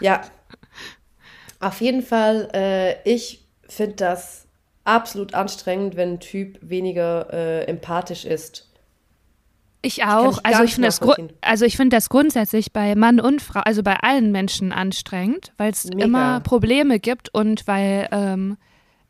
[0.00, 0.22] ja.
[1.60, 4.46] Auf jeden Fall, äh, ich finde das
[4.84, 8.68] absolut anstrengend, wenn ein Typ weniger äh, empathisch ist.
[9.82, 10.38] Ich auch.
[10.38, 11.00] Ich also ich finde das,
[11.42, 15.84] also ich das grundsätzlich bei Mann und Frau, also bei allen Menschen anstrengend, weil es
[15.84, 18.56] immer Probleme gibt und weil ähm,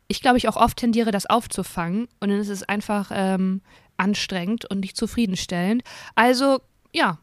[0.07, 3.61] ich glaube ich auch oft tendiere, das aufzufangen und dann ist es einfach ähm,
[3.97, 5.83] anstrengend und nicht zufriedenstellend.
[6.13, 6.59] Also
[6.93, 7.17] ja,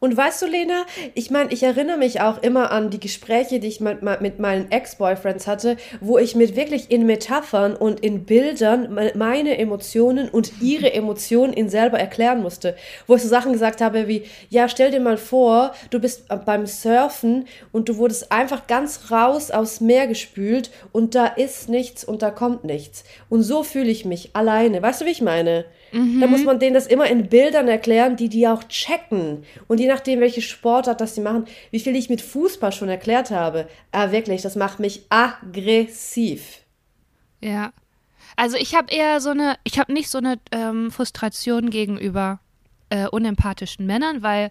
[0.00, 0.84] und weißt du, Lena,
[1.14, 4.70] ich meine, ich erinnere mich auch immer an die Gespräche, die ich mit, mit meinen
[4.70, 10.92] Ex-Boyfriends hatte, wo ich mir wirklich in Metaphern und in Bildern meine Emotionen und ihre
[10.92, 12.76] Emotionen in selber erklären musste.
[13.06, 16.66] Wo ich so Sachen gesagt habe wie, ja, stell dir mal vor, du bist beim
[16.66, 22.22] Surfen und du wurdest einfach ganz raus aufs Meer gespült und da ist nichts und
[22.22, 23.04] da kommt nichts.
[23.28, 24.82] Und so fühle ich mich alleine.
[24.82, 25.64] Weißt du, wie ich meine?
[25.92, 26.20] Mhm.
[26.20, 29.44] Da muss man denen das immer in Bildern erklären, die die auch checken.
[29.68, 33.30] Und je nachdem, welche Sportart das sie machen, wie viel ich mit Fußball schon erklärt
[33.30, 36.60] habe, ah, wirklich, das macht mich aggressiv.
[37.40, 37.72] Ja.
[38.36, 42.40] Also ich habe eher so eine, ich habe nicht so eine ähm, Frustration gegenüber
[42.90, 44.50] äh, unempathischen Männern, weil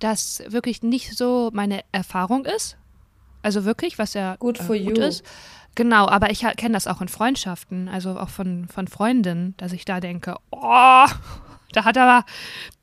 [0.00, 2.76] das wirklich nicht so meine Erfahrung ist.
[3.42, 5.22] Also wirklich, was ja gut, äh, gut ist.
[5.74, 9.84] Genau, aber ich kenne das auch in Freundschaften, also auch von, von Freundinnen, dass ich
[9.84, 11.06] da denke, oh,
[11.74, 12.24] Da hat aber,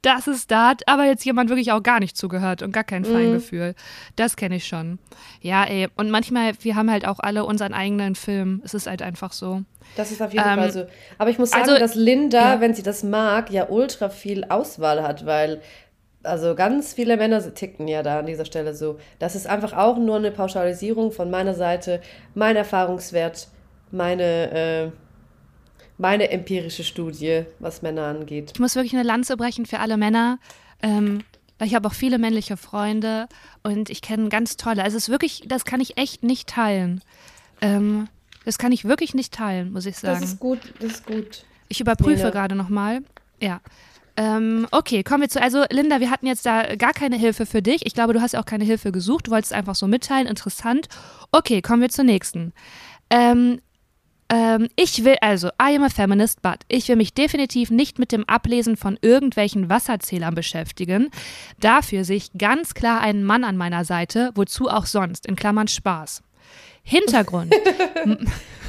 [0.02, 3.04] das ist, da hat aber jetzt jemand wirklich auch gar nicht zugehört und gar kein
[3.04, 3.14] mhm.
[3.14, 3.76] Feingefühl.
[4.16, 5.00] Das kenne ich schon.
[5.42, 5.88] Ja, ey.
[5.96, 8.62] Und manchmal, wir haben halt auch alle unseren eigenen Film.
[8.66, 9.62] Es ist halt einfach so.
[9.96, 10.86] Das ist auf jeden ähm, Fall so.
[11.18, 12.62] Aber ich muss sagen, also, dass Linda, ja.
[12.62, 15.62] wenn sie das mag, ja ultra viel Auswahl hat, weil
[16.24, 19.00] also ganz viele Männer ticken ja da an dieser Stelle so.
[19.20, 22.02] Das ist einfach auch nur eine Pauschalisierung von meiner Seite,
[22.36, 23.48] mein Erfahrungswert,
[23.92, 24.92] meine, äh,
[25.98, 28.52] meine empirische Studie, was Männer angeht.
[28.54, 30.40] Ich muss wirklich eine Lanze brechen für alle Männer.
[30.82, 31.24] Ähm,
[31.62, 33.28] weil ich habe auch viele männliche Freunde
[33.62, 34.84] und ich kenne ganz tolle.
[34.84, 37.04] Also es ist wirklich, das kann ich echt nicht teilen.
[37.62, 38.08] Ähm,
[38.46, 40.22] das kann ich wirklich nicht teilen, muss ich sagen.
[40.22, 41.46] Das ist gut, das ist gut.
[41.68, 42.30] Ich überprüfe ja.
[42.32, 43.04] gerade nochmal.
[43.40, 43.62] Ja.
[44.22, 45.42] Ähm, okay, kommen wir zu.
[45.42, 47.88] Also, Linda, wir hatten jetzt da gar keine Hilfe für dich.
[47.88, 49.26] Ich glaube, du hast auch keine Hilfe gesucht.
[49.26, 50.28] Du wolltest einfach so mitteilen.
[50.28, 50.90] Interessant.
[51.32, 52.54] Okay, kommen wir zur nächsten.
[53.10, 53.62] Ähm,
[54.30, 58.12] ähm, ich will also, I am a feminist, but ich will mich definitiv nicht mit
[58.12, 61.10] dem Ablesen von irgendwelchen Wasserzählern beschäftigen.
[61.60, 65.68] Dafür sehe ich ganz klar einen Mann an meiner Seite, wozu auch sonst, in Klammern
[65.68, 66.22] Spaß.
[66.84, 67.56] Hintergrund.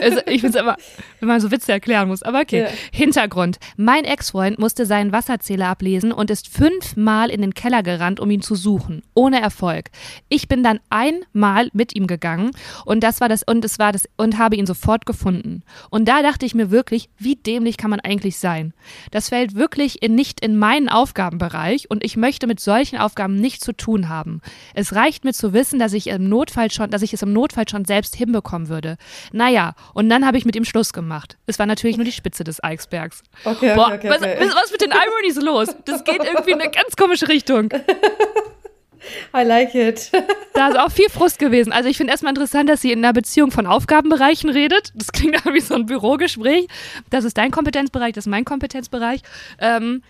[0.00, 0.76] also ich finde es immer,
[1.20, 2.22] wenn man so Witze erklären muss.
[2.22, 2.62] Aber okay.
[2.62, 2.68] Ja.
[2.92, 3.58] Hintergrund.
[3.76, 8.42] Mein Ex-Freund musste seinen Wasserzähler ablesen und ist fünfmal in den Keller gerannt, um ihn
[8.42, 9.02] zu suchen.
[9.14, 9.90] Ohne Erfolg.
[10.28, 12.50] Ich bin dann einmal mit ihm gegangen
[12.84, 15.62] und das war das, und es war das, und habe ihn sofort gefunden.
[15.90, 18.74] Und da dachte ich mir wirklich, wie dämlich kann man eigentlich sein?
[19.10, 23.64] Das fällt wirklich in, nicht in meinen Aufgabenbereich und ich möchte mit solchen Aufgaben nichts
[23.64, 24.40] zu tun haben.
[24.74, 27.68] Es reicht mir zu wissen, dass ich im Notfall schon, dass ich es im Notfall
[27.68, 28.96] schon selbst hinbekommen würde.
[29.38, 31.38] Naja, und dann habe ich mit ihm Schluss gemacht.
[31.46, 33.22] Es war natürlich nur die Spitze des Eisbergs.
[33.44, 35.68] Okay, Boah, okay, okay, was, was ist mit den Ironies los?
[35.84, 37.68] Das geht irgendwie in eine ganz komische Richtung.
[39.32, 40.10] I like it.
[40.54, 41.72] da ist auch viel Frust gewesen.
[41.72, 44.90] Also ich finde erstmal interessant, dass sie in einer Beziehung von Aufgabenbereichen redet.
[44.96, 46.66] Das klingt wie so ein Bürogespräch.
[47.08, 49.22] Das ist dein Kompetenzbereich, das ist mein Kompetenzbereich.
[49.60, 50.02] Ähm,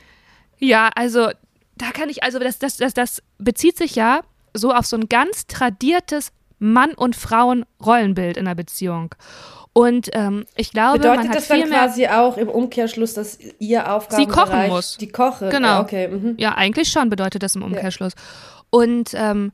[0.58, 1.28] ja, also
[1.76, 4.22] da kann ich, also das, das, das, das bezieht sich ja
[4.54, 9.14] so auf so ein ganz tradiertes Mann- und Frauen-Rollenbild in einer Beziehung.
[9.72, 13.38] Und ähm, ich glaube, Bedeutet man hat das viel dann quasi auch im Umkehrschluss, dass
[13.60, 14.96] ihr Aufgaben Sie kochen muss.
[14.96, 15.50] Die koche.
[15.50, 15.68] Genau.
[15.68, 16.08] Ja, okay.
[16.08, 16.34] Mhm.
[16.36, 18.14] ja, eigentlich schon bedeutet das im Umkehrschluss.
[18.16, 18.22] Ja.
[18.70, 19.52] Und ähm,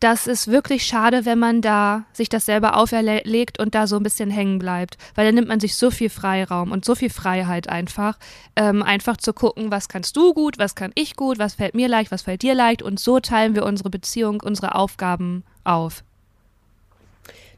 [0.00, 4.02] das ist wirklich schade, wenn man da sich das selber auferlegt und da so ein
[4.02, 7.68] bisschen hängen bleibt, weil dann nimmt man sich so viel Freiraum und so viel Freiheit
[7.68, 8.18] einfach,
[8.54, 11.88] ähm, einfach zu gucken, was kannst du gut, was kann ich gut, was fällt mir
[11.88, 16.04] leicht, was fällt dir leicht und so teilen wir unsere Beziehung, unsere Aufgaben auf.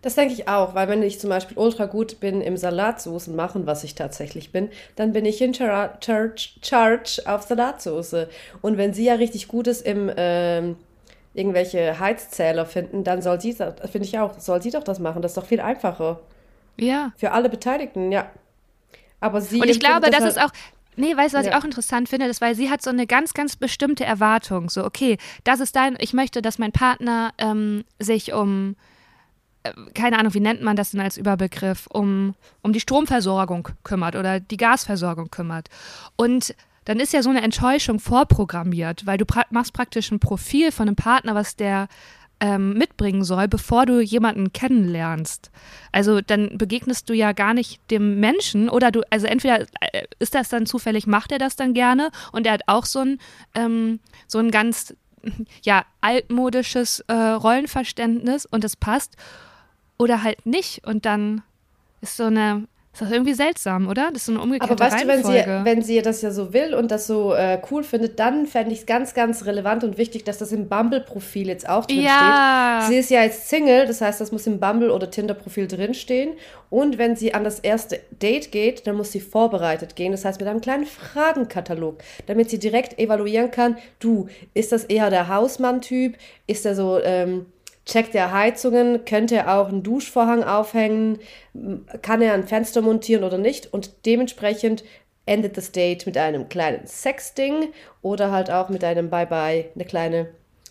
[0.03, 3.67] Das denke ich auch, weil wenn ich zum Beispiel ultra gut bin im Salatsoßen machen,
[3.67, 6.33] was ich tatsächlich bin, dann bin ich in Charge,
[6.63, 8.29] Charge auf Salatsoße.
[8.63, 10.77] Und wenn sie ja richtig gut ist im ähm,
[11.35, 15.23] irgendwelche Heizzähler finden, dann soll sie, finde ich auch, soll sie doch das machen.
[15.23, 16.21] Das ist doch viel einfacher.
[16.79, 17.13] Ja.
[17.17, 18.31] Für alle Beteiligten, ja.
[19.21, 19.61] Aber sie.
[19.61, 20.51] Und ich glaube, das, das ist auch,
[20.97, 21.53] Nee, weißt du, was ja.
[21.53, 24.69] ich auch interessant finde, das, weil sie hat so eine ganz, ganz bestimmte Erwartung.
[24.69, 28.77] So, okay, das ist dein, ich möchte, dass mein Partner ähm, sich um
[29.95, 34.41] keine Ahnung, wie nennt man das denn als Überbegriff, um, um die Stromversorgung kümmert oder
[34.41, 35.69] die Gasversorgung kümmert.
[36.17, 36.55] Und
[36.87, 40.89] dann ist ja so eine Enttäuschung vorprogrammiert, weil du pra machst praktisch ein Profil von
[40.89, 41.89] einem Partner, was der
[42.41, 45.51] ähm, mitbringen soll, bevor du jemanden kennenlernst.
[45.93, 50.35] Also dann begegnest du ja gar nicht dem Menschen oder du, also entweder äh, ist
[50.35, 53.19] das dann zufällig, macht er das dann gerne und er hat auch so ein,
[53.55, 54.95] ähm, so ein ganz
[55.63, 59.17] ja, altmodisches äh, Rollenverständnis und es passt
[60.01, 60.87] oder halt nicht.
[60.87, 61.43] Und dann
[62.01, 64.09] ist so eine, ist das irgendwie seltsam, oder?
[64.11, 65.43] Das ist so eine umgekehrte Aber weißt Reihenfolge.
[65.43, 68.19] du, wenn sie, wenn sie das ja so will und das so äh, cool findet,
[68.19, 71.85] dann fände ich es ganz, ganz relevant und wichtig, dass das im Bumble-Profil jetzt auch
[71.85, 72.81] drin ja.
[72.81, 72.89] steht.
[72.95, 76.33] Sie ist ja jetzt Single, das heißt, das muss im Bumble- oder Tinder-Profil drinstehen.
[76.71, 80.13] Und wenn sie an das erste Date geht, dann muss sie vorbereitet gehen.
[80.13, 85.11] Das heißt, mit einem kleinen Fragenkatalog, damit sie direkt evaluieren kann, du, ist das eher
[85.11, 86.17] der Hausmann-Typ?
[86.47, 86.99] Ist er so...
[87.03, 87.45] Ähm,
[87.87, 91.19] checkt er Heizungen, könnte er auch einen Duschvorhang aufhängen,
[92.03, 93.73] kann er ein Fenster montieren oder nicht?
[93.73, 94.85] Und dementsprechend
[95.27, 97.73] endet das Date mit einem kleinen Sexting
[98.03, 100.29] oder halt auch mit einem Bye-bye, eine kleine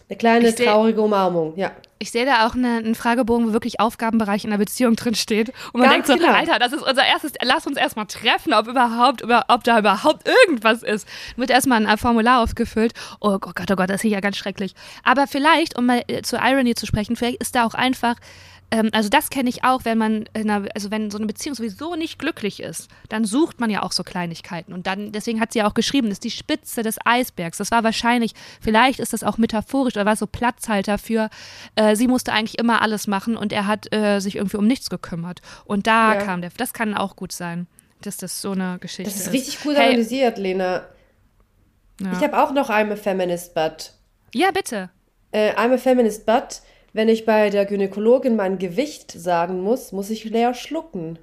[0.10, 1.72] eine kleine traurige Umarmung, ja.
[2.02, 5.50] Ich sehe da auch eine, einen Fragebogen, wo wirklich Aufgabenbereich in der Beziehung drin steht.
[5.74, 6.40] Und man Ganz denkt so, genau.
[6.40, 10.28] Alter, das ist unser erstes, lass uns erstmal treffen, ob überhaupt, über, ob da überhaupt
[10.48, 11.08] irgendwas ist.
[11.36, 12.94] Wird erstmal ein Formular aufgefüllt.
[13.20, 14.74] Oh Gott, oh Gott, das ist ja ganz schrecklich.
[15.04, 18.16] Aber vielleicht, um mal äh, zur Irony zu sprechen, vielleicht ist da auch einfach
[18.72, 21.96] ähm, also das kenne ich auch, wenn man, einer, also wenn so eine Beziehung sowieso
[21.96, 24.74] nicht glücklich ist, dann sucht man ja auch so Kleinigkeiten.
[24.74, 27.58] Und dann, deswegen hat sie ja auch geschrieben, das ist die Spitze des Eisbergs.
[27.58, 31.30] Das war wahrscheinlich, vielleicht ist das auch metaphorisch oder war so Platzhalter für,
[31.76, 34.90] äh, sie musste eigentlich immer alles machen und er hat äh, sich irgendwie um nichts
[34.90, 35.42] gekümmert.
[35.66, 36.22] Und da ja.
[36.22, 37.68] kam der, das kann auch gut sein.
[38.02, 39.28] dass das so eine Geschichte Das ist.
[39.28, 40.84] ist richtig gut Hey, analysiert, Lena.
[42.00, 42.12] ja.
[42.14, 43.94] Ich habe auch noch I'm a Feminist, but.
[44.34, 44.90] ja, bitte.
[45.32, 46.62] Äh, I'm a Feminist, but.
[46.94, 51.20] Wenn ich bei der Gynäkologin mein Gewicht sagen muss, muss ich leer schlucken.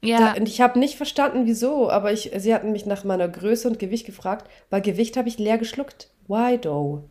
[0.00, 3.28] Ja, Da, und ich habe nicht verstanden, wieso, aber ich, sie hatten mich nach meiner
[3.28, 4.48] Größe und Gewicht gefragt.
[4.70, 6.08] Bei Gewicht habe ich leer geschluckt.
[6.26, 7.04] Why though?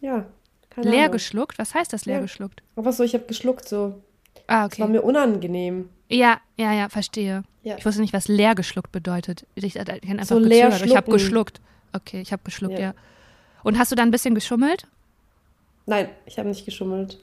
[0.00, 0.26] Ja,
[0.70, 1.12] keine leer Ahnung.
[1.12, 1.58] geschluckt.
[1.58, 2.22] Was heißt das leer Ja.
[2.22, 2.62] geschluckt?
[2.74, 4.02] Einfach so, ich habe geschluckt, so.
[4.48, 4.92] Ah, Es war okay.
[4.92, 5.88] mir unangenehm.
[6.08, 7.44] Ja, ja, ja, verstehe.
[7.62, 7.76] Ja.
[7.78, 9.46] Ich wusste nicht, was leer geschluckt bedeutet.
[9.54, 10.68] Ich, ich, ich einfach So leer.
[10.84, 11.60] Ich habe geschluckt.
[11.92, 12.80] Okay, ich habe geschluckt, ja.
[12.80, 12.94] Ja.
[13.62, 14.88] Und hast du dann ein bisschen geschummelt?
[15.86, 17.18] Nein, ich habe nicht geschummelt.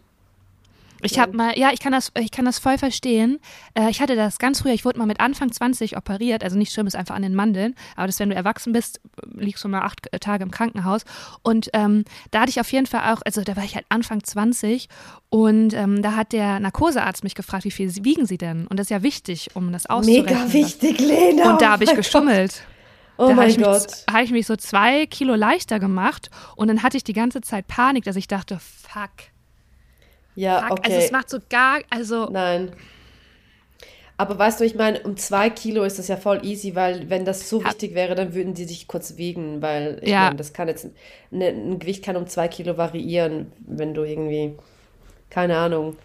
[1.01, 3.39] Ich habe mal, ja, ich kann das, ich kann das voll verstehen.
[3.73, 6.73] Äh, ich hatte das ganz früher, ich wurde mal mit Anfang 20 operiert, also nicht
[6.73, 8.99] schlimm, ist einfach an den Mandeln, aber das, wenn du erwachsen bist,
[9.33, 11.03] liegst du mal acht Tage im Krankenhaus.
[11.41, 14.23] Und ähm, da hatte ich auf jeden Fall auch, also da war ich halt Anfang
[14.23, 14.89] 20
[15.29, 18.67] und ähm, da hat der Narkosearzt mich gefragt, wie viel wiegen sie denn?
[18.67, 20.25] Und das ist ja wichtig, um das auszurechnen.
[20.25, 21.51] Mega wichtig, Lena.
[21.51, 22.63] Und da oh habe ich mein geschummelt.
[23.19, 24.05] Oh da habe mein ich, mich, Gott.
[24.09, 27.67] hab ich mich so zwei Kilo leichter gemacht und dann hatte ich die ganze Zeit
[27.67, 29.11] Panik, dass ich dachte, fuck,
[30.35, 30.71] Ja, fuck.
[30.71, 30.81] okay.
[30.85, 32.71] Also es macht so gar, also Nein.
[34.17, 37.23] Aber weißt du, ich meine, um zwei Kilo ist das ja voll easy, weil wenn
[37.23, 40.25] das so wichtig wäre, dann würden die sich kurz wiegen, weil ich Ja.
[40.25, 40.89] meine, das kann jetzt,
[41.31, 44.55] ne, ein Gewicht kann um zwei Kilo variieren, wenn du irgendwie,
[45.29, 45.97] keine Ahnung,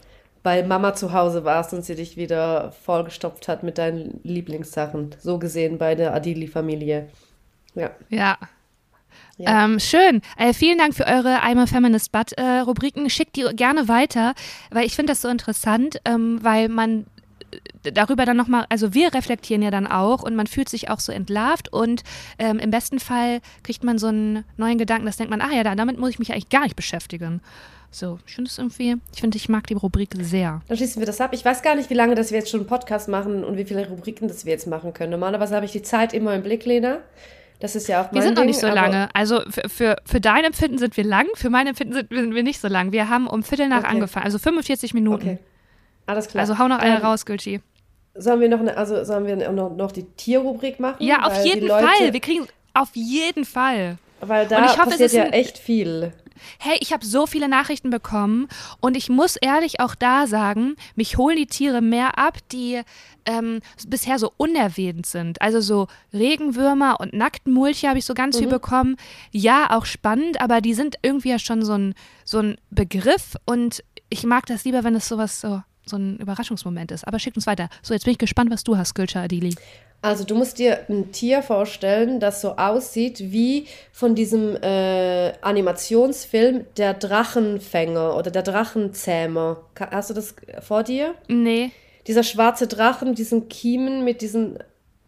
[0.45, 5.17] bei Mama zu Hause warst und sie dich wieder vollgestopft hat mit deinen Lieblingssachen.
[5.19, 7.09] So gesehen bei der Adili-Familie.
[7.75, 7.91] Ja.
[8.11, 8.39] ja.
[9.37, 9.65] Ja.
[9.65, 10.23] Ähm, schön.
[10.37, 13.11] Äh, vielen Dank für eure I'm a Feminist But äh, Rubriken.
[13.11, 14.35] Schickt die gerne weiter,
[14.71, 17.07] weil ich finde das so interessant, ähm, weil man
[17.83, 21.01] äh, darüber dann nochmal, also wir reflektieren ja dann auch und man fühlt sich auch
[21.01, 22.05] so entlarvt und
[22.39, 25.65] ähm, im besten Fall kriegt man so einen neuen Gedanken, das denkt man, ah ja,
[25.65, 27.41] da- damit muss ich mich eigentlich gar nicht beschäftigen.
[27.95, 30.61] So, ich finde es irgendwie, ich finde, ich mag die Rubrik sehr.
[30.67, 31.31] Dann schließen wir das ab.
[31.33, 33.65] Ich weiß gar nicht, wie lange das wir jetzt schon einen Podcast machen und wie
[33.65, 35.13] viele Rubriken das wir jetzt machen können.
[35.13, 36.99] Normalerweise habe ich die Zeit immer im Blick, Lena.
[37.61, 39.09] Das ist ja auch mein Wir sind noch Ding, nicht so lange.
[39.15, 42.61] Also für, für, für dein Empfinden sind wir lang, für mein Empfinden sind, wir nicht
[42.61, 42.91] so lang.
[42.91, 43.93] Wir haben um Viertel nach Okay.
[43.93, 45.23] angefangen, also 45 Minuten.
[45.23, 45.39] Okay.
[46.07, 46.41] Alles klar.
[46.41, 47.61] Also hau noch eine Ähm, raus, Gülci.
[48.17, 50.97] Sollen wir noch eine, also sollen wir noch, noch die Tierrubrik machen?
[50.99, 52.13] Ja, auf Weil jeden Leute, Fall.
[52.13, 53.99] Wir kriegen auf jeden Fall.
[54.21, 56.13] Weil da Und ich hoffe, es passiert ist ja ein- echt viel.
[56.59, 58.49] Hey, ich habe so viele Nachrichten bekommen
[58.81, 62.83] und ich muss ehrlich auch da sagen, mich holen die Tiere mehr ab, die
[63.27, 65.41] ähm, bisher so unerwähnt sind.
[65.41, 68.41] Also so Regenwürmer und Nacktmulche habe ich so ganz Mhm.
[68.41, 68.97] viel bekommen.
[69.31, 73.83] Ja, auch spannend, aber die sind irgendwie ja schon so ein, so ein Begriff und
[74.11, 77.07] ich mag das lieber, wenn es sowas so, so ein Überraschungsmoment ist.
[77.07, 77.69] Aber schickt uns weiter.
[77.83, 79.55] So, jetzt bin ich gespannt, was du hast, Gülscha Adili.
[80.03, 86.67] Also du musst dir ein Tier vorstellen, das so aussieht wie von diesem äh, Animationsfilm
[86.77, 89.63] Der Drachenfänger oder der Drachenzähmer.
[89.91, 91.15] Hast du das vor dir?
[91.29, 91.71] Nee.
[92.07, 94.59] Dieser schwarze Drachen, mit diesen Kiemen, mit diesen...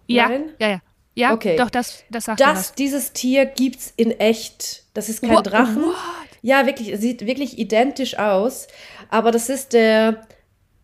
[0.06, 0.44] Ja, Nein?
[0.58, 0.80] ja, ja.
[1.18, 1.56] Ja, Okay.
[1.56, 4.84] doch, das, das sagt Das, dieses Tier gibt's in echt.
[4.92, 5.82] Das ist kein What- Drachen.
[5.82, 5.94] what?
[6.42, 8.66] Ja, wirklich, es sieht wirklich identisch aus.
[9.08, 10.20] Aber das ist der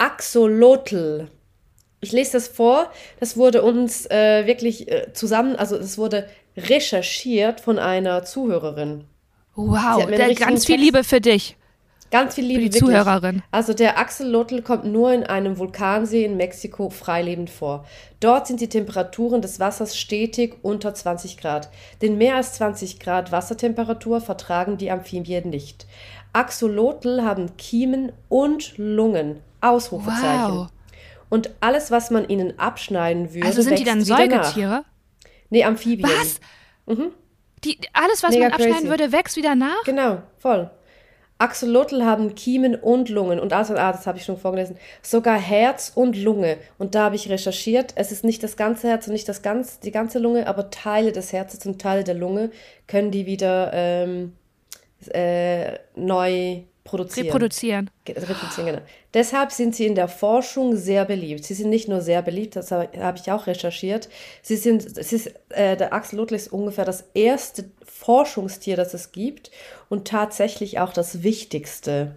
[0.02, 1.28] Axolotl.
[2.00, 2.90] Ich lese das vor.
[3.20, 9.04] Das wurde uns äh, wirklich äh, zusammen, also es wurde recherchiert von einer Zuhörerin.
[9.54, 11.56] Wow, richtigen ganz viel Text- Liebe für dich.
[12.10, 12.80] Ganz viel Liebe, die wirklich.
[12.80, 13.42] Zuhörerin.
[13.52, 17.86] Also der Axolotl kommt nur in einem Vulkansee in Mexiko freilebend vor.
[18.18, 21.70] Dort sind die Temperaturen des Wassers stetig unter 20 Grad.
[22.02, 25.86] Denn mehr als 20 Grad Wassertemperatur vertragen die Amphibien nicht.
[26.32, 29.40] Axolotl haben Kiemen und Lungen.
[29.62, 30.56] Ausrufezeichen.
[30.56, 30.68] Wow.
[31.30, 34.02] Und alles, was man ihnen abschneiden würde, Also sind die dann.
[34.02, 34.84] Säugetiere?
[35.48, 36.10] Nee, Amphibien.
[36.10, 36.40] Was?
[37.64, 38.88] Die, alles, was Mega man abschneiden crazy.
[38.88, 39.82] würde, wächst wieder nach?
[39.84, 40.70] Genau, voll.
[41.38, 43.40] Axolotl haben Kiemen und Lungen.
[43.40, 44.76] Und also, ah, das habe ich schon vorgelesen.
[45.02, 46.58] Sogar Herz und Lunge.
[46.78, 47.92] Und da habe ich recherchiert.
[47.96, 51.10] Es ist nicht das ganze Herz und nicht das ganz, die ganze Lunge, aber Teile
[51.12, 52.50] des Herzens und Teile der Lunge
[52.86, 54.34] können die wieder ähm,
[55.12, 57.26] äh, neu produzieren.
[57.26, 57.90] Reproduzieren.
[58.08, 58.82] Reproduzieren, genau.
[59.14, 61.44] Deshalb sind sie in der Forschung sehr beliebt.
[61.44, 64.08] Sie sind nicht nur sehr beliebt, das habe habe ich auch recherchiert.
[64.42, 69.50] Sie sind, es ist, äh, der Axolotl ist ungefähr das erste Forschungstier, das es gibt
[69.88, 72.16] und tatsächlich auch das wichtigste.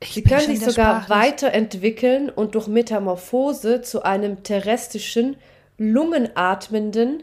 [0.00, 5.36] Ich Sie können sich sogar weiterentwickeln und durch Metamorphose zu einem terrestrischen,
[5.78, 7.22] lungenatmenden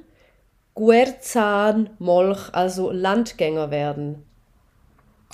[0.74, 4.26] Guerzanmolch, also Landgänger werden.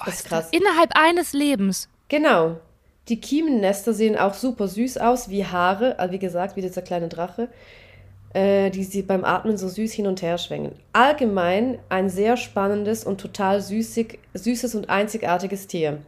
[0.06, 0.48] Das ist krass.
[0.52, 1.90] Innerhalb eines Lebens.
[2.10, 2.58] Genau.
[3.10, 7.08] Die Kiemennester sehen auch super süß aus, wie Haare, also wie gesagt, wie dieser kleine
[7.08, 7.48] Drache,
[8.34, 10.74] äh, die sie beim Atmen so süß hin und her schwingen.
[10.92, 16.00] Allgemein ein sehr spannendes und total süßig, süßes und einzigartiges Tier.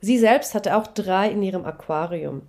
[0.00, 2.42] Sie selbst hatte auch drei in ihrem Aquarium.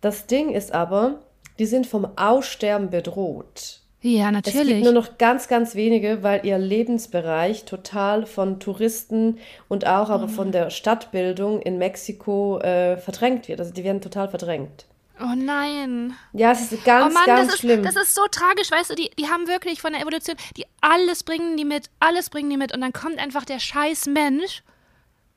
[0.00, 1.20] Das Ding ist aber,
[1.58, 3.80] die sind vom Aussterben bedroht.
[4.08, 4.84] Ja, Es gibt natürlich.
[4.84, 9.38] nur noch ganz, ganz wenige, weil ihr Lebensbereich total von Touristen
[9.68, 13.60] und auch aber von der Stadtbildung in Mexiko äh, verdrängt wird.
[13.60, 14.86] Also die werden total verdrängt.
[15.20, 16.14] Oh nein.
[16.32, 17.82] Ja, es ist Oh ganz, Mann, ganz das ist, schlimm.
[17.82, 21.24] das ist so tragisch, weißt du, die, die haben wirklich von der Evolution, die alles
[21.24, 24.62] bringen die mit, alles bringen die mit und dann kommt einfach der scheiß Mensch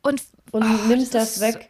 [0.04, 1.70] und, und oh, nimmt das das ist- weg.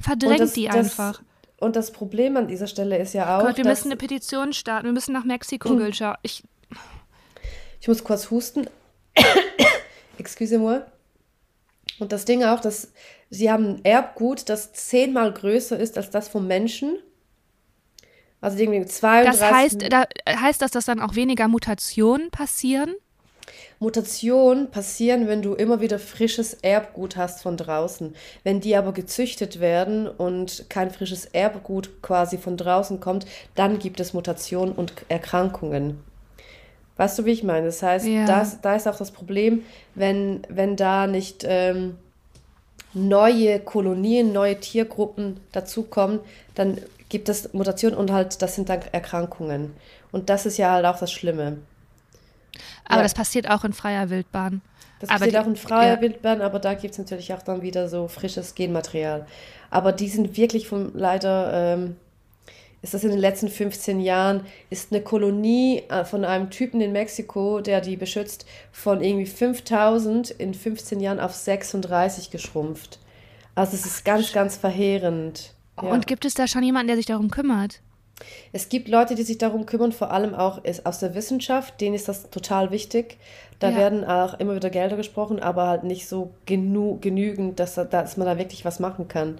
[0.00, 1.22] verdrängt das, die das, einfach.
[1.64, 4.86] Und das Problem an dieser Stelle ist ja auch, Gott, wir müssen eine Petition starten,
[4.86, 5.78] wir müssen nach Mexiko, Hm.
[5.78, 6.18] Gülscha.
[6.22, 6.42] Ich,
[7.80, 8.68] ich muss kurz husten.
[10.18, 10.82] Excusez-moi.
[11.98, 12.92] Und das Ding auch, dass
[13.30, 16.98] sie haben ein Erbgut, das zehnmal größer ist als das vom Menschen.
[18.42, 22.94] Also irgendwie 32 das heißt, da, heißt das, dass dann auch weniger Mutationen passieren?
[23.80, 28.14] Mutationen passieren, wenn du immer wieder frisches Erbgut hast von draußen.
[28.42, 34.00] Wenn die aber gezüchtet werden und kein frisches Erbgut quasi von draußen kommt, dann gibt
[34.00, 36.02] es Mutationen und Erkrankungen.
[36.96, 37.66] Weißt du, wie ich meine?
[37.66, 38.24] Das heißt, Ja.
[38.24, 39.62] das, da ist auch das Problem,
[39.94, 41.96] wenn, wenn da nicht ähm,
[42.92, 46.20] neue Kolonien, neue Tiergruppen dazukommen,
[46.54, 49.72] dann gibt es Mutationen und halt, das sind dann Erkrankungen.
[50.12, 51.58] Und das ist ja halt auch das Schlimme.
[52.84, 53.02] Aber Ja.
[53.02, 54.60] das passiert auch in freier Wildbahn.
[55.00, 56.00] Das Aber passiert die- auch in freier ja.
[56.00, 59.26] Wildbahn, aber da gibt es natürlich auch dann wieder so frisches Genmaterial.
[59.70, 61.96] Aber die sind wirklich vom, leider, ähm,
[62.80, 66.92] ist das in den letzten 15 Jahren, ist eine Kolonie äh, von einem Typen in
[66.92, 72.98] Mexiko, der die beschützt, von irgendwie 5000 in 15 Jahren auf 36 geschrumpft.
[73.54, 75.54] Also es ist ganz, ganz verheerend.
[75.82, 75.88] Ja.
[75.90, 77.80] Und gibt es da schon jemanden, der sich darum kümmert?
[78.52, 82.06] Es gibt Leute, die sich darum kümmern, vor allem auch aus der Wissenschaft, denen ist
[82.08, 83.18] das total wichtig.
[83.58, 83.76] Da Ja.
[83.76, 88.16] werden auch immer wieder Gelder gesprochen, aber halt nicht so genu genügend, dass, da- dass
[88.16, 89.38] man da wirklich was machen kann.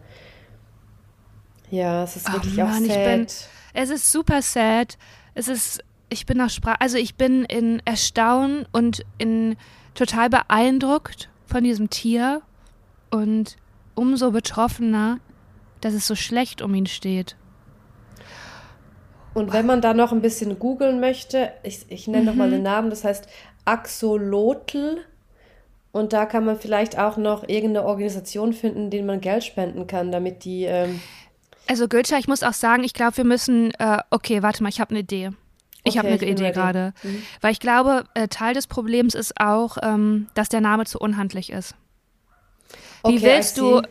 [1.71, 3.05] Ja, es ist Oh wirklich Mann, auch sad.
[3.05, 3.27] bin-
[3.75, 4.99] Es ist super sad.
[5.35, 9.57] Es ist, ich bin nach Sprach, also ich bin in Erstaunen und in
[9.95, 12.43] total beeindruckt von diesem Tier
[13.11, 13.57] und
[13.95, 15.19] umso betroffener,
[15.81, 17.37] dass es so schlecht um ihn steht.
[19.35, 22.53] Und wenn man da noch ein bisschen googeln möchte, ich, ich nenne noch mal Mhm.
[22.53, 23.27] den Namen, das heißt
[23.65, 24.99] Axolotl.
[25.93, 30.11] Und da kann man vielleicht auch noch irgendeine Organisation finden, denen man Geld spenden kann,
[30.11, 30.65] damit die.
[30.65, 31.01] Ähm,
[31.69, 34.81] Also Gülscha, ich muss auch sagen, ich glaube, wir müssen, äh, okay, warte mal, ich
[34.81, 35.31] habe eine Idee.
[35.85, 36.95] Ich habe Okay, eine ich Idee gerade.
[37.03, 37.23] Mhm.
[37.41, 41.51] Weil ich glaube, äh, Teil des Problems ist auch, ähm, dass der Name zu unhandlich
[41.51, 41.75] ist.
[43.07, 43.83] Wie Okay, willst du.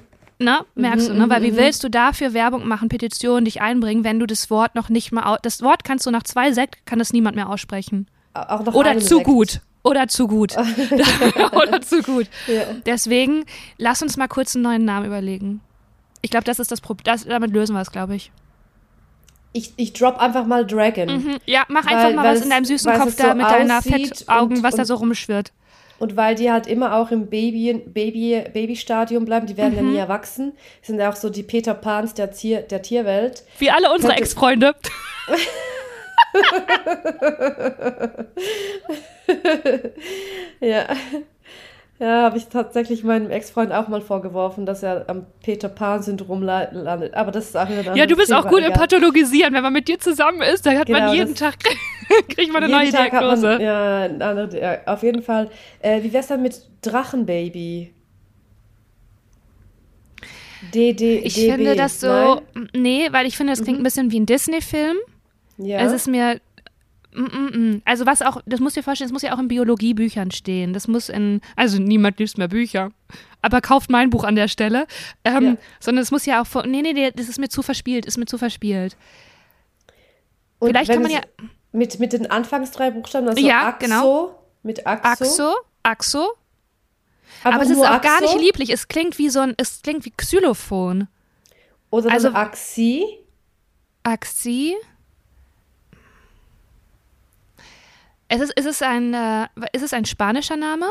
[0.44, 1.30] Ne, merkst Mhm, du, ne?
[1.30, 4.76] Weil wie mhm, willst du dafür Werbung machen, Petitionen dich einbringen, wenn du das Wort
[4.76, 8.08] noch nicht mal, das Wort kannst du nach zwei Sekt, kann es niemand mehr aussprechen.
[8.34, 9.26] auch nach Oder zu Sekt.
[9.26, 9.62] gut.
[9.84, 10.56] Oder zu gut.
[11.52, 12.28] Oder zu gut.
[12.48, 12.62] Ja.
[12.86, 13.46] Deswegen,
[13.78, 15.60] lass uns mal kurz einen neuen Namen überlegen.
[16.22, 17.16] Ich glaube, das ist das Problem.
[17.28, 18.32] Damit lösen wir es, glaube ich.
[19.56, 21.08] Ich, ich drop einfach mal Dragon.
[21.24, 21.38] Mhm.
[21.46, 24.58] Ja, mach Weil- einfach mal was in deinem süßen Kopf so da mit deiner Fettaugen,
[24.58, 25.52] und- was da so rumschwirrt.
[26.04, 29.92] Und weil die halt immer auch im Baby, Baby, Babystadium bleiben, die werden ja Mhm.
[29.94, 30.52] nie erwachsen,
[30.82, 33.44] sind ja auch so die Peter Pans der, Tier, der Tierwelt.
[33.58, 34.76] Wie alle unsere Ex-Freunde.
[40.60, 40.88] Ja.
[42.04, 46.70] Ja, habe ich tatsächlich meinem Ex-Freund auch mal vorgeworfen, dass er am Peter Pan-Syndrom la-
[46.74, 47.14] landet.
[47.14, 48.74] Aber das ist auch wieder ein Ja, du bist auch Thema, gut im.
[48.74, 49.54] Pathologisieren.
[49.54, 51.56] Wenn man mit dir zusammen ist, dann hat man Genau, jeden das- Tag,
[52.28, 53.48] kriegt man eine Jeden neue Tag Diagnose.
[53.48, 55.50] Man, ja, eine andere, ja, auf jeden Fall.
[55.80, 57.94] Äh, wie wär's dann mit Drachenbaby?
[60.74, 62.70] DD, ich DB, finde das so, Nein?
[62.76, 64.98] nee, weil ich finde, das klingt ein bisschen wie ein Disney-Film.
[65.58, 65.80] Ja.
[65.80, 66.40] Es ist mir.
[67.16, 67.82] Mm, mm, mm.
[67.86, 70.74] Also was auch, das musst du dir vorstellen, das muss ja auch in Biologiebüchern stehen.
[70.74, 72.92] Das muss in, also niemand liest mehr Bücher.
[73.42, 74.88] Aber kauft mein Buch an der Stelle.
[75.24, 75.56] Ähm, Ja.
[75.80, 78.18] Sondern es muss ja auch, vor- nee, nee, nee, das ist mir zu verspielt, ist
[78.18, 78.96] mir zu verspielt.
[80.60, 81.22] Und vielleicht kann man ja-
[81.72, 84.40] Mit, mit den Anfangs drei Buchstaben, also Ja, Axo, genau.
[84.64, 85.10] mit Axo.
[85.26, 85.54] Axo,
[85.84, 86.28] Axo.
[87.44, 88.70] Einfach Aber es ist auch gar Axo nicht lieblich.
[88.70, 91.08] Es klingt wie so ein, es klingt wie Xylophon.
[91.90, 93.04] Oder also- Axi.
[94.04, 94.76] Axi.
[98.30, 100.88] Es ist, ist, es ein, äh, ist es ein spanischer Name?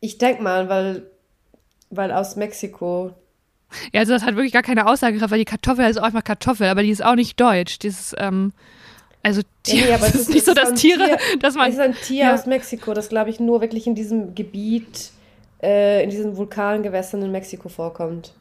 [0.00, 1.06] Ich denke mal, weil,
[1.90, 3.14] weil aus Mexiko.
[3.92, 6.68] Ja, also das hat wirklich gar keine Aussagekraft, weil die Kartoffel ist auch einfach Kartoffel,
[6.68, 7.78] aber die ist auch nicht deutsch.
[7.80, 8.52] Dieses, ähm,
[9.22, 11.68] also Tier, nee, aber es ist ist- nicht so, ist dass Tiere, Tier- dass man,
[11.68, 12.34] Es ist ein Tier ja.
[12.34, 15.10] aus Mexiko, das glaube ich nur wirklich in diesem Gebiet,
[15.62, 18.34] äh, in diesen Vulkangewässern in Mexiko vorkommt.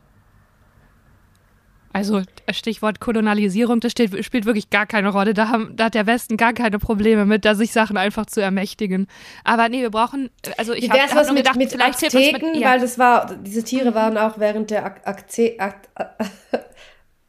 [1.96, 5.34] Also Stichwort Kolonialisierung, das steht, spielt wirklich gar keine Rolle.
[5.34, 8.41] Da, haben, da hat der Westen gar keine Probleme mit, da sich Sachen einfach zu
[8.41, 9.08] ermächtigen.
[9.46, 12.52] Aber nee, wir brauchen, also ich habe hab was mit, gedacht, mit vielleicht Azteken?
[12.52, 12.72] mit, ja.
[12.72, 15.88] Weil das war, diese Tiere waren auch während der Ak Akze Ak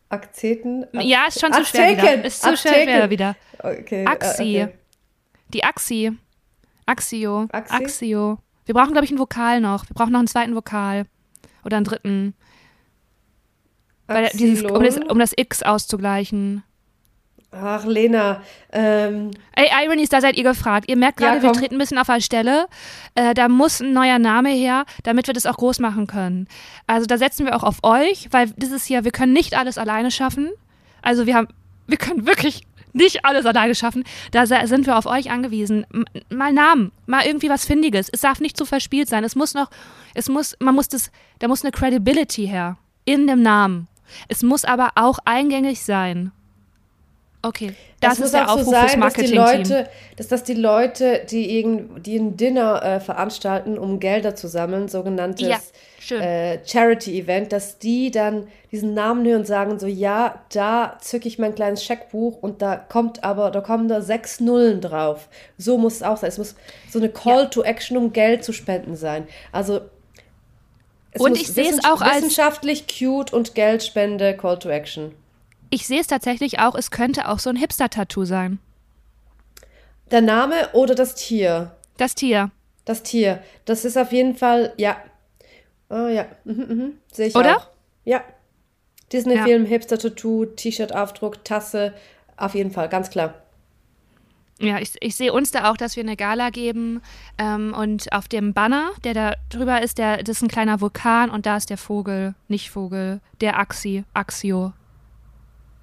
[0.08, 0.84] Akzeten?
[0.92, 2.24] Ak Ja, ist schon zu schwer wieder.
[2.24, 3.36] Ist zu schwer wieder.
[3.60, 4.02] Okay.
[4.02, 4.64] äh, Axi.
[4.64, 4.68] okay.
[5.54, 6.12] Die Axi.
[6.86, 7.46] Axio.
[7.52, 7.72] Axi?
[7.72, 8.38] Axio.
[8.64, 9.88] Wir brauchen, glaube ich, einen Vokal noch.
[9.88, 11.06] Wir brauchen noch einen zweiten Vokal.
[11.64, 12.34] Oder einen dritten.
[14.06, 16.62] Weil dieses, um, das, um das X auszugleichen.
[17.50, 18.42] Ach, Lena.
[18.72, 20.88] Ähm, Ey, Ironies, da seid ihr gefragt.
[20.88, 21.58] Ihr merkt Ja, gerade, wir komm.
[21.58, 22.66] treten ein bisschen auf der Stelle.
[23.14, 26.48] Äh, da muss ein neuer Name her, damit wir das auch groß machen können.
[26.86, 29.78] Also da setzen wir auch auf euch, weil das ist hier, wir können nicht alles
[29.78, 30.50] alleine schaffen.
[31.02, 31.48] Also wir haben,
[31.86, 34.04] wir können wirklich nicht alles alleine schaffen.
[34.32, 35.86] Da sind wir auf euch angewiesen.
[36.30, 38.08] Mal Namen, mal irgendwie was Findiges.
[38.10, 39.22] Es darf nicht zu verspielt sein.
[39.24, 39.70] Es muss noch,
[40.14, 43.88] es muss, man muss das, da muss eine Credibility her in dem Namen.
[44.28, 46.32] Es muss aber auch eingängig sein.
[47.42, 49.26] Okay, das, muss ist der auch so Aufruf fürs sein, dass die.
[49.26, 54.48] Leute, dass das die Leute, die, irgend, die ein Dinner äh, veranstalten, um Gelder zu
[54.48, 55.46] sammeln, sogenanntes
[56.08, 61.28] Ja, äh, Charity-Event, dass die dann diesen Namen hören und sagen so, ja, da zücke
[61.28, 65.28] ich mein kleines Scheckbuch und da kommt aber, da kommen da sechs Nullen drauf.
[65.56, 66.28] So muss es auch sein.
[66.28, 66.56] Es muss
[66.90, 69.28] so eine Call to Action, um Geld zu spenden sein.
[69.52, 69.82] Also
[71.16, 75.14] es Und ich sehe es auch als- wissenschaftlich cute und Geldspende Call to Action.
[75.70, 78.58] Ich sehe es tatsächlich auch, es könnte auch so ein Hipster-Tattoo sein.
[80.10, 81.72] Der Name oder das Tier?
[81.96, 82.50] Das Tier.
[82.84, 83.42] Das Tier.
[83.64, 84.96] Das ist auf jeden Fall, ja.
[85.90, 86.92] Oh ja, mhm, mhm.
[87.12, 87.56] sehe ich Oder?
[87.58, 87.66] auch.
[88.04, 88.22] Ja.
[89.12, 91.94] Disney-Film, Hipster-Tattoo, T-Shirt-Aufdruck, Tasse.
[92.36, 93.34] Auf jeden Fall, ganz klar.
[94.58, 97.02] Ja, ich, ich sehe uns da auch, dass wir eine Gala geben
[97.36, 101.28] ähm, und auf dem Banner, der da drüber ist, der, das ist ein kleiner Vulkan
[101.30, 104.72] und da ist der Vogel, nicht Vogel, der Axi, Axio.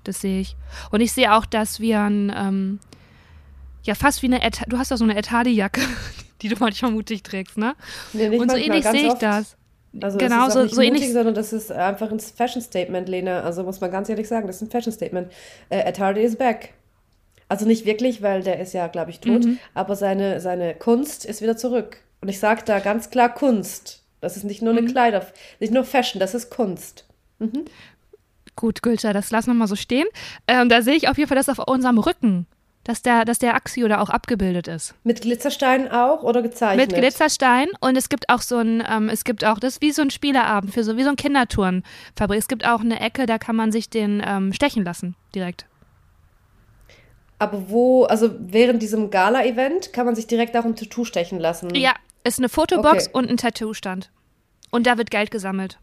[0.03, 0.55] Das sehe ich.
[0.91, 2.80] Und ich sehe auch, dass wir ein, ähm,
[3.84, 5.82] ja, fast wie eine, Et du hast doch so eine Etadi-Jacke,
[6.41, 7.76] die du manchmal mutig trägst, ne?
[8.11, 9.55] Nee, nicht und so ähnlich sehe ich das.
[10.01, 13.07] Also Genau, es ist so- nicht so mutig, ähnlich- sondern das ist einfach ein Fashion-Statement,
[13.07, 13.41] Lena.
[13.41, 15.32] Also muss man ganz ehrlich sagen, das ist ein Fashion-Statement.
[15.69, 16.74] Äh, Hardy is back.
[17.50, 19.60] Also nicht wirklich, weil der ist ja, glaube ich, tot, Mhm.
[19.74, 21.98] aber seine, seine Kunst ist wieder zurück.
[22.22, 24.02] Und ich sage da ganz klar Kunst.
[24.22, 24.88] Das ist nicht nur eine Mhm.
[24.88, 25.26] Kleider,
[25.60, 27.06] nicht nur Fashion, das ist Kunst.
[28.56, 30.06] Gut, Gülter, das lassen wir mal so stehen.
[30.48, 32.46] Ähm, da sehe ich auf jeden Fall, dass auf unserem Rücken,
[32.84, 34.94] dass der, dass der Axio da auch abgebildet ist.
[35.04, 36.91] Mit Glitzersteinen auch oder gezeichnet?
[36.91, 39.91] Mit Glitzerstein und es gibt auch so ein, ähm, es gibt auch, das ist wie
[39.91, 42.38] so ein Spieleabend, für so, wie so ein Kindertourenfabrik.
[42.39, 45.66] Es gibt auch eine Ecke, da kann man sich den ähm, stechen lassen, direkt.
[47.44, 51.74] Aber wo, also während diesem Gala-Event kann man sich direkt auch ein Tattoo stechen lassen.
[51.76, 53.18] Ja, ist eine Fotobox Okay.
[53.18, 54.10] und ein Tattoo-Stand.
[54.72, 55.78] Und da wird Geld gesammelt.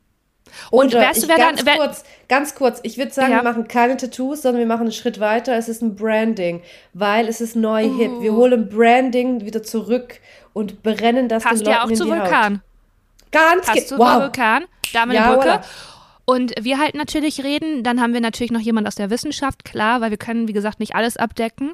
[0.70, 3.38] Und Oder weißt du, wer dann- ganz wer- kurz, ganz kurz, ich würde sagen, Ja.
[3.38, 5.54] wir machen keine Tattoos, sondern wir machen einen Schritt weiter.
[5.56, 8.10] Es ist ein Branding, weil es ist neu hip.
[8.10, 8.22] Uh.
[8.22, 10.18] Wir holen Branding wieder zurück
[10.52, 12.54] und brennen das Passt den Leuten ja auch in zu Vulkan.
[12.54, 12.60] Haut.
[13.32, 14.22] Ganz Passt zu wow.
[14.22, 15.48] Vulkan, Dame Ja, Brücke.
[15.50, 15.60] voilà.
[16.30, 20.00] Und wir halt natürlich reden, dann haben wir natürlich noch jemand aus der Wissenschaft, klar,
[20.00, 21.72] weil wir können, wie gesagt, nicht alles abdecken.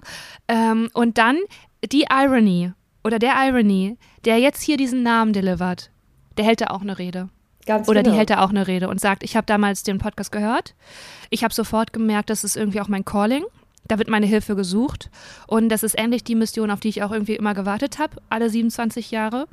[0.48, 1.36] Ähm, und dann
[1.84, 2.72] die Irony
[3.04, 5.90] oder der Irony, der jetzt hier diesen Namen delivert,
[6.38, 7.28] der hält da auch eine Rede.
[7.66, 8.14] Ganz Oder genau.
[8.14, 10.74] die hält da auch eine Rede und sagt, ich habe damals den Podcast gehört.
[11.28, 13.44] Ich habe sofort gemerkt, das ist irgendwie auch mein Calling.
[13.88, 15.10] Da wird meine Hilfe gesucht.
[15.46, 18.50] Und das ist ähnlich die Mission, auf die ich auch irgendwie immer gewartet habe, alle
[18.50, 19.46] 27 Jahre.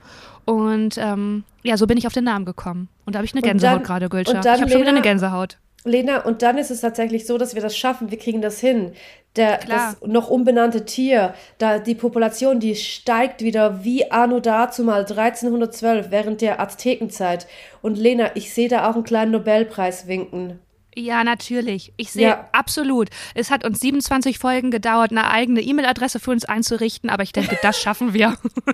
[0.45, 2.89] Und ähm, ja, so bin ich auf den Namen gekommen.
[3.05, 4.39] Und da habe ich eine Gänsehaut gerade, Gülscha.
[4.39, 5.57] Ich habe schon wieder Lena, eine Gänsehaut.
[5.85, 8.11] Lena, und dann ist es tatsächlich so, dass wir das schaffen.
[8.11, 8.93] Wir kriegen das hin.
[9.35, 9.95] Der, Klar.
[10.01, 16.11] das noch unbenannte Tier, da die Population, die steigt wieder wie anno dazu mal 1312
[16.11, 17.47] während der Aztekenzeit.
[17.81, 20.59] Und Lena, ich sehe da auch einen kleinen Nobelpreis winken.
[20.95, 21.93] Ja, natürlich.
[21.97, 22.49] Ich sehe Ja.
[22.51, 23.09] absolut.
[23.35, 27.57] Es hat uns 27 Folgen gedauert, eine eigene E-Mail-Adresse für uns einzurichten, aber ich denke,
[27.61, 28.37] das schaffen wir.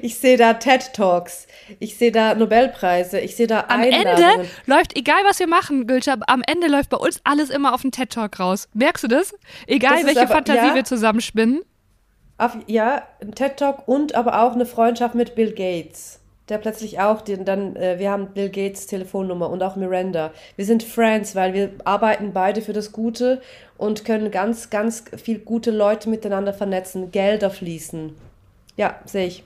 [0.00, 1.48] Ich sehe da TED Talks.
[1.80, 3.18] Ich sehe da Nobelpreise.
[3.18, 3.82] Ich sehe da Am.
[3.82, 7.82] Ende läuft, egal was wir machen, Gülscha, am Ende läuft bei uns alles immer auf
[7.82, 8.68] den TED-Talk raus.
[8.74, 9.34] Merkst du das?
[9.66, 10.74] Egal, Das welche aber- Fantasie ja.
[10.76, 11.62] wir zusammenspinnen.
[12.38, 16.20] Auf, ja, ein TED Talk und aber auch eine Freundschaft mit Bill Gates.
[16.48, 20.32] Der plötzlich auch, den, dann, äh, wir haben Bill Gates Telefonnummer und auch Miranda.
[20.54, 23.42] Wir sind Friends, weil wir arbeiten beide für das Gute
[23.76, 28.14] und können ganz, ganz viel gute Leute miteinander vernetzen, Gelder fließen.
[28.76, 29.44] Ja, sehe ich.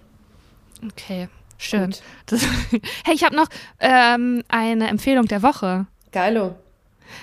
[0.84, 1.94] Okay, schön.
[2.26, 2.42] Das,
[3.04, 3.48] hey, ich habe noch
[3.78, 5.86] ähm, eine Empfehlung der Woche.
[6.12, 6.54] Geilo.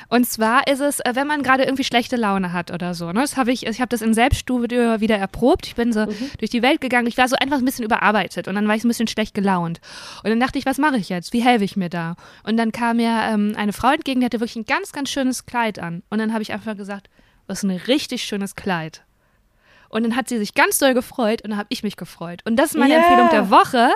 [0.09, 3.07] Und zwar ist es, äh, wenn man gerade irgendwie schlechte Laune hat oder so.
[3.07, 3.21] Ne?
[3.21, 5.67] Das habe ich, ich habe das in Selbststudio wieder erprobt.
[5.67, 6.05] Ich bin so
[6.39, 7.07] durch die Welt gegangen.
[7.07, 9.79] Ich war so einfach ein bisschen überarbeitet und dann war ich ein bisschen schlecht gelaunt.
[10.23, 11.33] Und dann dachte ich, was mache ich jetzt?
[11.33, 12.15] Wie helfe ich mir da?
[12.43, 15.45] Und dann kam mir ähm, eine Frau entgegen, die hatte wirklich ein ganz, ganz schönes
[15.45, 16.03] Kleid an.
[16.09, 17.09] Und dann habe ich einfach gesagt,
[17.47, 19.03] was ist ein richtig schönes Kleid.
[19.89, 22.41] Und dann hat sie sich ganz doll gefreut und dann habe ich mich gefreut.
[22.45, 23.03] Und das ist meine yeah.
[23.03, 23.89] Empfehlung der Woche.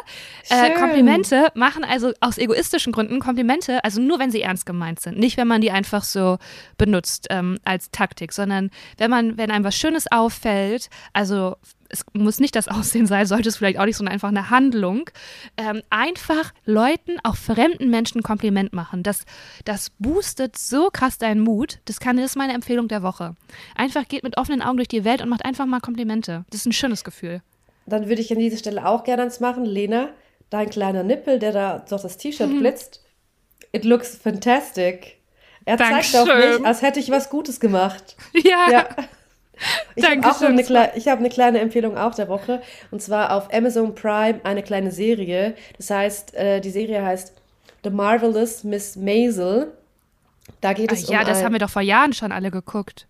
[0.49, 5.17] Äh, Komplimente machen also aus egoistischen Gründen Komplimente, also nur wenn sie ernst gemeint sind.
[5.17, 6.37] Nicht, wenn man die einfach so
[6.77, 11.55] benutzt ähm, als Taktik, sondern wenn man, wenn einem was Schönes auffällt, also
[11.91, 15.09] es muss nicht das Aussehen sein, sollte es vielleicht auch nicht, sondern einfach eine Handlung.
[15.57, 19.03] Ähm, einfach Leuten, auch fremden Menschen Kompliment machen.
[19.03, 19.25] Das,
[19.65, 21.79] das boostet so krass deinen Mut.
[21.85, 23.35] Das, kann, das ist meine Empfehlung der Woche.
[23.75, 26.45] Einfach geht mit offenen Augen durch die Welt und macht einfach mal Komplimente.
[26.49, 27.41] Das ist ein schönes Gefühl.
[27.85, 29.65] Dann würde ich an dieser Stelle auch gerne eins machen.
[29.65, 30.09] Lena,
[30.49, 32.59] dein kleiner Nippel, der da durch das T-Shirt mhm.
[32.59, 33.03] blitzt.
[33.71, 35.17] It looks fantastic.
[35.65, 36.25] Er Dankeschön.
[36.25, 38.15] zeigt auf mich, als hätte ich was Gutes gemacht.
[38.33, 38.71] Ja.
[38.71, 38.89] ja.
[39.95, 42.61] Ich habe eine, ich hab eine kleine Empfehlung auch der Woche.
[42.89, 45.55] Und zwar auf Amazon Prime eine kleine Serie.
[45.77, 47.33] Das heißt, äh, die Serie heißt
[47.83, 49.73] The Marvelous Miss Maisel.
[50.61, 51.13] Da geht es Ach, um.
[51.15, 53.07] Ja, das haben wir doch vor Jahren schon alle geguckt.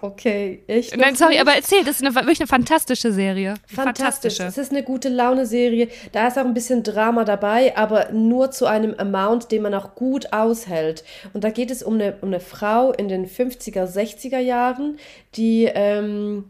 [0.00, 0.96] Okay, ich.
[0.96, 3.54] Nein, sorry, aber erzähl, das ist eine, wirklich eine fantastische Serie.
[3.66, 4.36] Fantastisch.
[4.36, 4.42] Fantastische.
[4.44, 5.88] Es ist eine gute Laune-Serie.
[6.12, 9.94] Da ist auch ein bisschen Drama dabei, aber nur zu einem Amount, den man auch
[9.94, 11.04] gut aushält.
[11.32, 14.98] Und da geht es um eine, um eine Frau in den 50er, 60er Jahren,
[15.34, 15.64] die.
[15.64, 16.44] Ähm,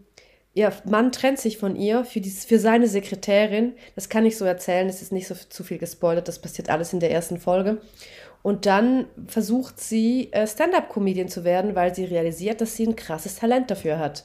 [0.53, 3.75] ihr Mann trennt sich von ihr für, dieses, für seine Sekretärin.
[3.95, 6.93] Das kann ich so erzählen, es ist nicht so zu viel gespoilert, das passiert alles
[6.93, 7.79] in der ersten Folge.
[8.43, 13.37] Und dann versucht sie, äh, Stand-up-Comedian zu werden, weil sie realisiert, dass sie ein krasses
[13.37, 14.25] Talent dafür hat.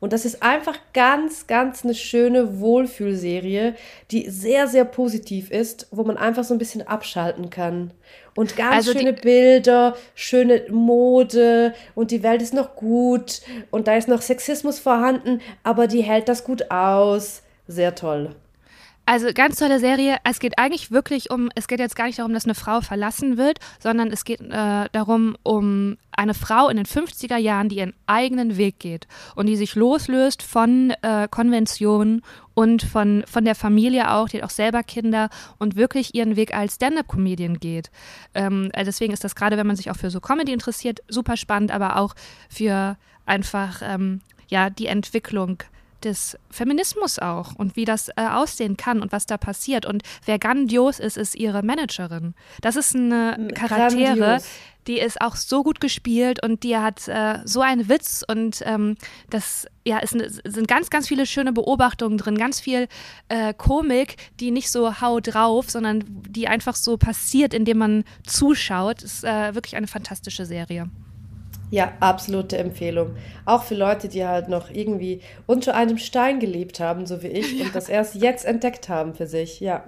[0.00, 3.74] Und das ist einfach ganz, ganz eine schöne Wohlfühlserie,
[4.10, 7.90] die sehr, sehr positiv ist, wo man einfach so ein bisschen abschalten kann.
[8.34, 13.40] Und ganz also schöne Bilder, schöne Mode und die Welt ist noch gut
[13.70, 17.42] und da ist noch Sexismus vorhanden, aber die hält das gut aus.
[17.66, 18.36] Sehr toll.
[19.06, 20.16] Also ganz tolle Serie.
[20.24, 23.36] Es geht eigentlich wirklich um, es geht jetzt gar nicht darum, dass eine Frau verlassen
[23.36, 27.92] wird, sondern es geht äh, darum, um eine Frau in den 50er Jahren, die ihren
[28.06, 32.22] eigenen Weg geht und die sich loslöst von äh, Konventionen
[32.54, 35.28] und von, von der Familie auch, die hat auch selber Kinder
[35.58, 37.90] und wirklich ihren Weg als Stand-up-Comedian geht.
[38.34, 41.36] Ähm, also deswegen ist das gerade, wenn man sich auch für so Comedy interessiert, super
[41.36, 42.14] spannend, aber auch
[42.48, 42.96] für
[43.26, 45.58] einfach ähm, ja die Entwicklung
[46.04, 49.86] des Feminismus auch und wie das äh, aussehen kann und was da passiert.
[49.86, 52.34] Und wer grandios ist, ist ihre Managerin.
[52.60, 54.44] Das ist eine Charaktere, grandios.
[54.86, 58.96] die ist auch so gut gespielt und die hat äh, so einen Witz und ähm,
[59.30, 62.88] das ja, es sind ganz, ganz viele schöne Beobachtungen drin, ganz viel
[63.28, 69.02] äh, Komik, die nicht so hau drauf, sondern die einfach so passiert, indem man zuschaut.
[69.02, 70.88] Ist äh, wirklich eine fantastische Serie.
[71.74, 73.16] Ja, absolute Empfehlung.
[73.46, 77.58] Auch für Leute, die halt noch irgendwie unter einem Stein gelebt haben, so wie ich,
[77.58, 77.66] ja.
[77.66, 79.82] und das erst jetzt entdeckt haben für sich, ja.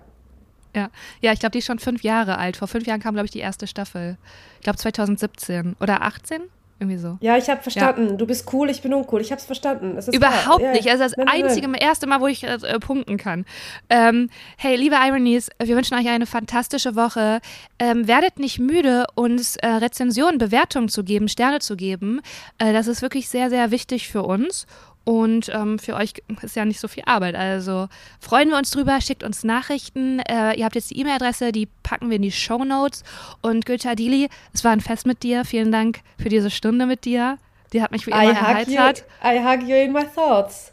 [0.75, 2.57] Ja, ja ich glaube, die ist schon fünf Jahre alt.
[2.57, 4.19] Vor fünf Jahren kam, glaube ich, die erste Staffel.
[4.57, 6.43] Ich glaube 2017 oder 18?
[6.79, 7.17] Irgendwie so.
[7.21, 8.11] Ja, ich habe verstanden.
[8.11, 8.17] Ja.
[8.17, 9.23] Du bist cool, ich bin uncool.
[9.23, 9.99] Ich habe es verstanden.
[10.13, 10.73] Überhaupt klar.
[10.73, 10.89] nicht.
[10.91, 11.81] Also das nein, einzige, nein.
[11.81, 13.47] erste Mal, wo ich äh, punkten kann.
[13.89, 17.41] Ähm, hey, liebe Ironies, wir wünschen euch eine fantastische Woche.
[17.79, 22.21] Ähm, werdet nicht müde, uns äh, Rezensionen, Bewertungen zu geben, Sterne zu geben.
[22.59, 24.67] Äh, das ist wirklich sehr, sehr wichtig für uns.
[25.09, 27.37] Und ähm, für euch ist ja nicht so viel Arbeit.
[27.37, 27.89] Also
[28.19, 30.19] freuen wir uns drüber, schickt uns Nachrichten.
[30.19, 33.05] Äh, ihr habt jetzt die E-Mail-Adresse, die packen wir in die Show Notes.
[33.41, 35.45] Und Goethe Adili, es war ein Fest mit dir.
[35.45, 37.39] Vielen Dank für diese Stunde mit dir.
[37.73, 39.05] Die hat mich wie immer I erheitert.
[39.23, 40.73] You, I hug you in my thoughts.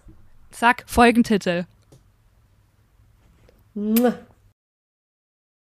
[0.49, 1.65] Zack, Folgentitel.
[3.75, 4.15] Mua.